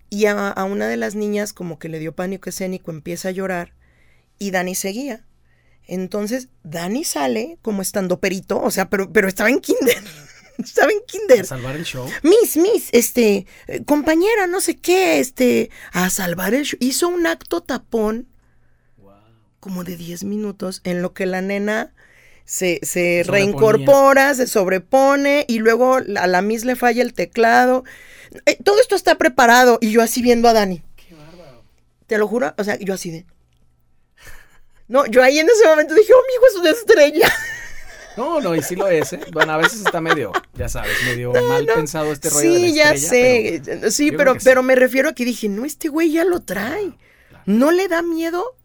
[0.09, 3.73] y a, una de las niñas como que le dio pánico escénico, empieza a llorar
[4.37, 5.25] y Dani seguía.
[5.87, 10.03] Entonces, Dani sale como estando perito, o sea, pero, pero estaba en kinder.
[10.57, 11.41] estaba en kinder.
[11.41, 12.07] A salvar el show.
[12.23, 16.77] Miss, Miss, este, eh, compañera, no sé qué, este, a salvar el show.
[16.81, 18.27] Hizo un acto tapón
[19.61, 21.93] como de 10 minutos en lo que la nena
[22.43, 27.85] se, se reincorpora, se sobrepone y luego a la Miss le falla el teclado.
[28.45, 30.83] Eh, todo esto está preparado y yo así viendo a Dani.
[30.97, 31.63] Qué bárbaro.
[32.07, 33.25] Te lo juro, o sea, yo así de...
[34.87, 37.31] No, yo ahí en ese momento dije, oh, mi hijo es una estrella.
[38.17, 39.21] No, no, y sí lo es, ¿eh?
[39.31, 42.41] Bueno, a veces está medio, ya sabes, medio mal pensado este rollo.
[42.41, 43.61] Sí, ya sé.
[43.89, 46.91] sí, pero, pero me refiero a que dije, no, este güey ya lo trae.
[47.45, 48.57] No le da miedo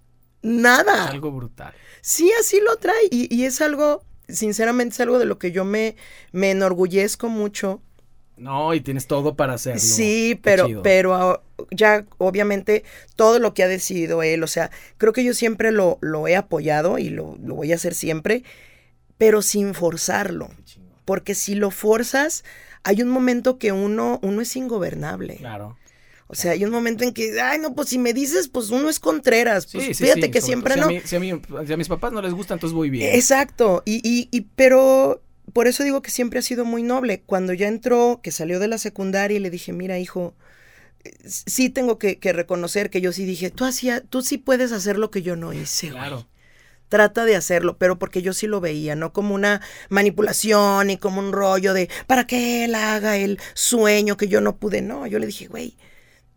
[0.46, 1.08] nada.
[1.08, 1.74] algo brutal.
[2.00, 3.08] Sí, así lo trae.
[3.10, 5.96] Y, es algo, sinceramente, es algo de lo que yo me,
[6.32, 7.80] me enorgullezco mucho.
[8.36, 9.80] No, y tienes todo para hacerlo.
[9.80, 12.84] Sí, pero, pero ya obviamente
[13.16, 16.36] todo lo que ha decidido él, o sea, creo que yo siempre lo, lo he
[16.36, 18.44] apoyado y lo, lo voy a hacer siempre,
[19.16, 20.50] pero sin forzarlo.
[21.06, 22.44] Porque si lo forzas,
[22.84, 25.36] hay un momento que uno, uno es ingobernable.
[25.36, 25.76] Claro.
[26.28, 28.88] O sea, hay un momento en que, ay, no, pues si me dices, pues uno
[28.88, 29.66] es Contreras.
[29.66, 30.88] Pues fíjate que siempre no.
[31.04, 33.14] Si a, mis papás no les gusta, entonces voy bien.
[33.14, 33.82] Exacto.
[33.84, 35.22] Y, y, y, pero
[35.52, 37.22] por eso digo que siempre ha sido muy noble.
[37.24, 40.34] Cuando ya entró, que salió de la secundaria y le dije, mira, hijo,
[41.24, 45.10] sí tengo que, reconocer que yo sí dije, tú hacía, tú sí puedes hacer lo
[45.10, 45.90] que yo no hice.
[45.90, 46.26] Claro.
[46.88, 51.18] Trata de hacerlo, pero porque yo sí lo veía, no como una manipulación y como
[51.18, 54.82] un rollo de para que él haga el sueño que yo no pude.
[54.82, 55.76] No, yo le dije, güey,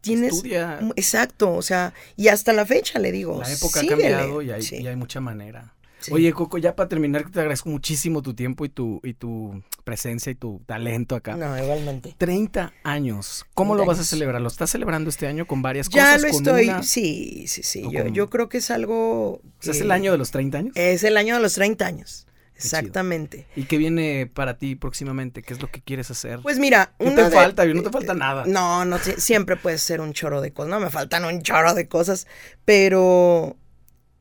[0.01, 0.33] tienes...
[0.33, 0.79] Estudia.
[0.95, 3.41] Exacto, o sea, y hasta la fecha le digo.
[3.41, 5.73] La época ha cambiado y hay, mucha manera.
[6.11, 10.31] Oye, Coco, ya para terminar, te agradezco muchísimo tu tiempo y tu, y tu presencia
[10.31, 11.35] y tu talento acá.
[11.35, 12.15] No, igualmente.
[12.17, 13.45] 30 años.
[13.53, 14.41] ¿Cómo lo vas a celebrar?
[14.41, 16.21] ¿Lo estás celebrando este año con varias ya cosas?
[16.21, 17.83] Ya lo estoy, sí, sí, sí.
[17.91, 19.41] Yo, yo, creo que es algo...
[19.61, 20.71] ¿Es el año de los 30 años?
[20.75, 22.25] Es el año de los 30 años.
[22.59, 23.47] Exactamente.
[23.55, 25.41] ¿Y qué viene para ti próximamente?
[25.41, 26.39] ¿Qué es lo que quieres hacer?
[26.41, 27.65] Pues mira, ¿qué te falta?
[27.65, 28.43] No te falta nada.
[28.45, 30.69] No, no, siempre puedes ser un choro de cosas.
[30.69, 32.27] No, me faltan un choro de cosas,
[32.65, 33.55] pero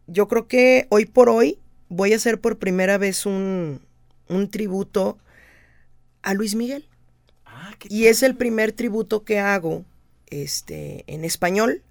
[0.06, 1.58] yo creo que hoy por hoy
[1.88, 3.82] voy a hacer por primera vez un,
[4.28, 5.18] un tributo
[6.22, 6.88] a Luis Miguel.
[7.44, 9.84] Ah, ¿qué y es el primer tributo que hago
[10.26, 11.82] este, en español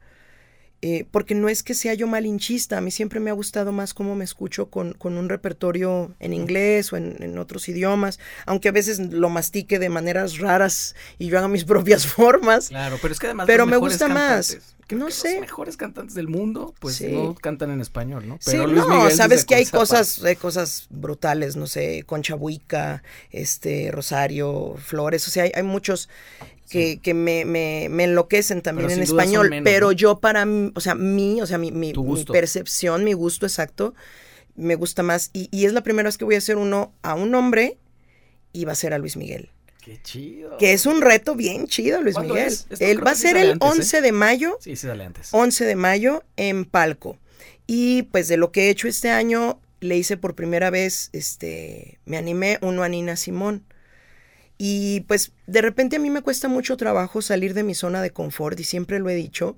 [0.81, 3.95] eh, porque no es que sea yo malinchista, a mí siempre me ha gustado más
[3.95, 8.69] cómo me escucho con, con un repertorio en inglés o en, en, otros idiomas, aunque
[8.69, 12.69] a veces lo mastique de maneras raras y yo haga mis propias formas.
[12.69, 13.47] Claro, pero es que además...
[13.47, 14.59] Pero me gusta más.
[14.95, 15.33] No sé.
[15.33, 18.39] Los mejores cantantes del mundo, pues no cantan en español, ¿no?
[18.45, 23.91] Pero sí, no, sabes que hay cosas, hay cosas brutales, no sé, Concha Buica, este,
[23.91, 26.09] Rosario, Flores, o sea, hay, hay muchos
[26.69, 30.95] que, que me, me, me, enloquecen también en español, pero yo para mí, o sea,
[30.95, 33.93] mí, o sea, mi, mi, mi, percepción, mi gusto exacto,
[34.55, 35.29] me gusta más.
[35.33, 37.77] Y, y, es la primera vez que voy a hacer uno a un hombre
[38.53, 39.51] y va a ser a Luis Miguel.
[39.87, 40.57] Qué chido.
[40.57, 42.53] Que es un reto bien chido, Luis Miguel.
[42.79, 44.01] Él va a ser el 11 ¿eh?
[44.01, 44.57] de mayo.
[44.59, 45.29] Sí, sí, dale antes.
[45.31, 47.17] 11 de mayo en Palco.
[47.67, 51.99] Y pues de lo que he hecho este año, le hice por primera vez, este,
[52.03, 53.63] me animé uno a Nina Simón.
[54.57, 58.11] Y pues de repente a mí me cuesta mucho trabajo salir de mi zona de
[58.11, 59.55] confort y siempre lo he dicho,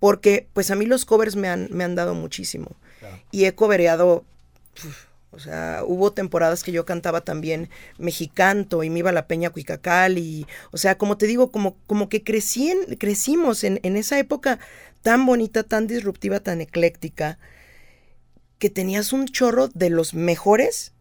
[0.00, 2.76] porque pues a mí los covers me han, me han dado muchísimo.
[3.30, 4.26] Y he covereado,
[5.32, 10.18] o sea, hubo temporadas que yo cantaba también mexicanto y me iba la Peña Cuicacal
[10.18, 14.58] y, o sea, como te digo, como, como que crecí crecimos en, en esa época
[15.02, 17.38] tan bonita, tan disruptiva, tan ecléctica,
[18.58, 20.92] que tenías un chorro de los mejores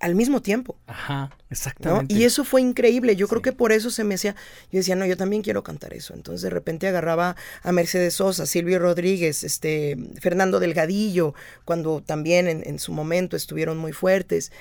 [0.00, 0.76] al mismo tiempo.
[0.86, 2.12] Ajá, exactamente.
[2.12, 3.16] Y eso fue increíble.
[3.16, 4.34] Yo creo que por eso se me hacía,
[4.72, 6.14] yo decía, no, yo también quiero cantar eso.
[6.14, 11.34] Entonces de repente agarraba a Mercedes Sosa, Silvio Rodríguez, este, Fernando Delgadillo,
[11.66, 14.52] cuando también en, su momento estuvieron muy fuertes.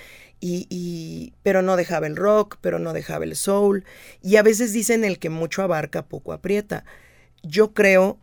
[0.42, 3.86] Y, y, pero no dejaba el rock, pero no dejaba el soul.
[4.22, 6.84] Y a veces dicen el que mucho abarca, poco aprieta.
[7.44, 8.18] Yo creo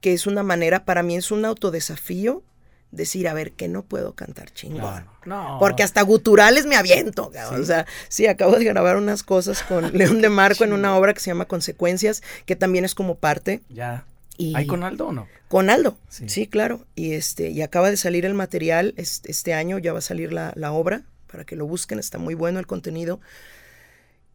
[0.00, 2.42] que es una manera, para mí es un autodesafío
[2.90, 5.06] decir, a ver, que no puedo cantar chingón.
[5.24, 7.30] No, Porque hasta guturales me aviento.
[7.52, 11.14] O sea, sí, acabo de grabar unas cosas con León de Marco en una obra
[11.14, 13.60] que se llama Consecuencias, que también es como parte.
[13.68, 14.04] Ya.
[14.36, 15.28] Y ¿Hay con Aldo o no?
[15.48, 16.46] Con Aldo, sí.
[16.46, 16.86] claro.
[16.94, 20.32] Y este, y acaba de salir el material, este, este año ya va a salir
[20.32, 23.20] la, la, obra, para que lo busquen, está muy bueno el contenido.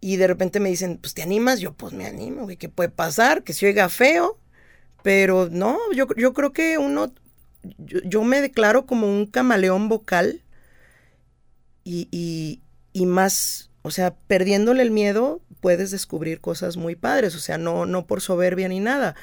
[0.02, 2.90] Y de repente me dicen, pues te animas, yo pues me animo, güey, ¿qué puede
[2.90, 3.44] pasar?
[3.44, 4.38] Que se oiga feo,
[5.02, 7.12] pero no, yo, yo creo que uno,
[7.78, 10.42] yo, me declaro como un camaleón vocal
[11.84, 12.62] y, y,
[12.94, 17.86] y, más, o sea, perdiéndole el miedo puedes descubrir cosas muy padres, o sea, no,
[17.86, 19.16] no por soberbia ni nada,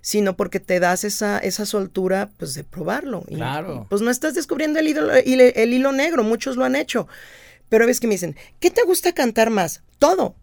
[0.00, 3.22] sino porque te das esa, esa soltura pues de probarlo.
[3.22, 3.86] Claro.
[3.88, 7.06] pues no estás descubriendo el el hilo negro, muchos lo han hecho.
[7.70, 9.82] Pero ves que me dicen, ¿qué te gusta cantar más?
[9.98, 10.34] Todo.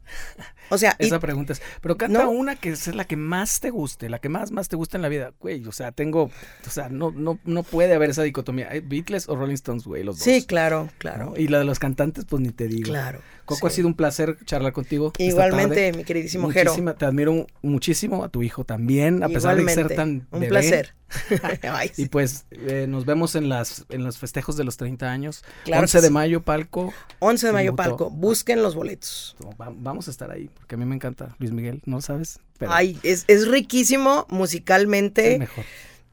[0.70, 4.10] O sea, esa pregunta es, pero canta una que es la que más te guste,
[4.10, 6.24] la que más más te gusta en la vida, güey, o sea, tengo,
[6.66, 10.18] o sea, no no no puede haber esa dicotomía, Beatles o Rolling Stones, güey, los
[10.18, 10.24] dos.
[10.24, 11.34] Sí, claro, claro.
[11.38, 12.90] Y la de los cantantes pues ni te digo.
[12.90, 13.22] Claro.
[13.46, 15.14] Coco, ha sido un placer charlar contigo.
[15.18, 16.74] Igualmente, mi queridísimo Jero.
[16.96, 20.94] Te admiro muchísimo, a tu hijo también, a pesar de ser tan Un placer.
[21.98, 25.44] y pues eh, nos vemos en las en los festejos de los 30 años.
[25.72, 26.94] 11 de mayo, palco.
[27.20, 28.10] 11 de mayo, palco.
[28.10, 29.36] Busquen los boletos.
[29.58, 32.40] vamos a estar ahí, porque a mí me encanta Luis Miguel, ¿no sabes?
[32.68, 35.34] Ay, es, es riquísimo musicalmente.
[35.34, 35.66] Es mejor.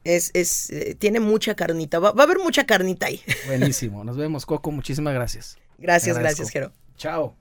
[0.03, 1.97] Es, es, eh, tiene mucha carnita.
[1.97, 3.21] Va, va, a haber mucha carnita ahí.
[3.47, 4.03] Buenísimo.
[4.03, 4.71] Nos vemos, Coco.
[4.71, 5.57] Muchísimas gracias.
[5.79, 6.71] Gracias, gracias, Jero.
[6.95, 7.35] Chao.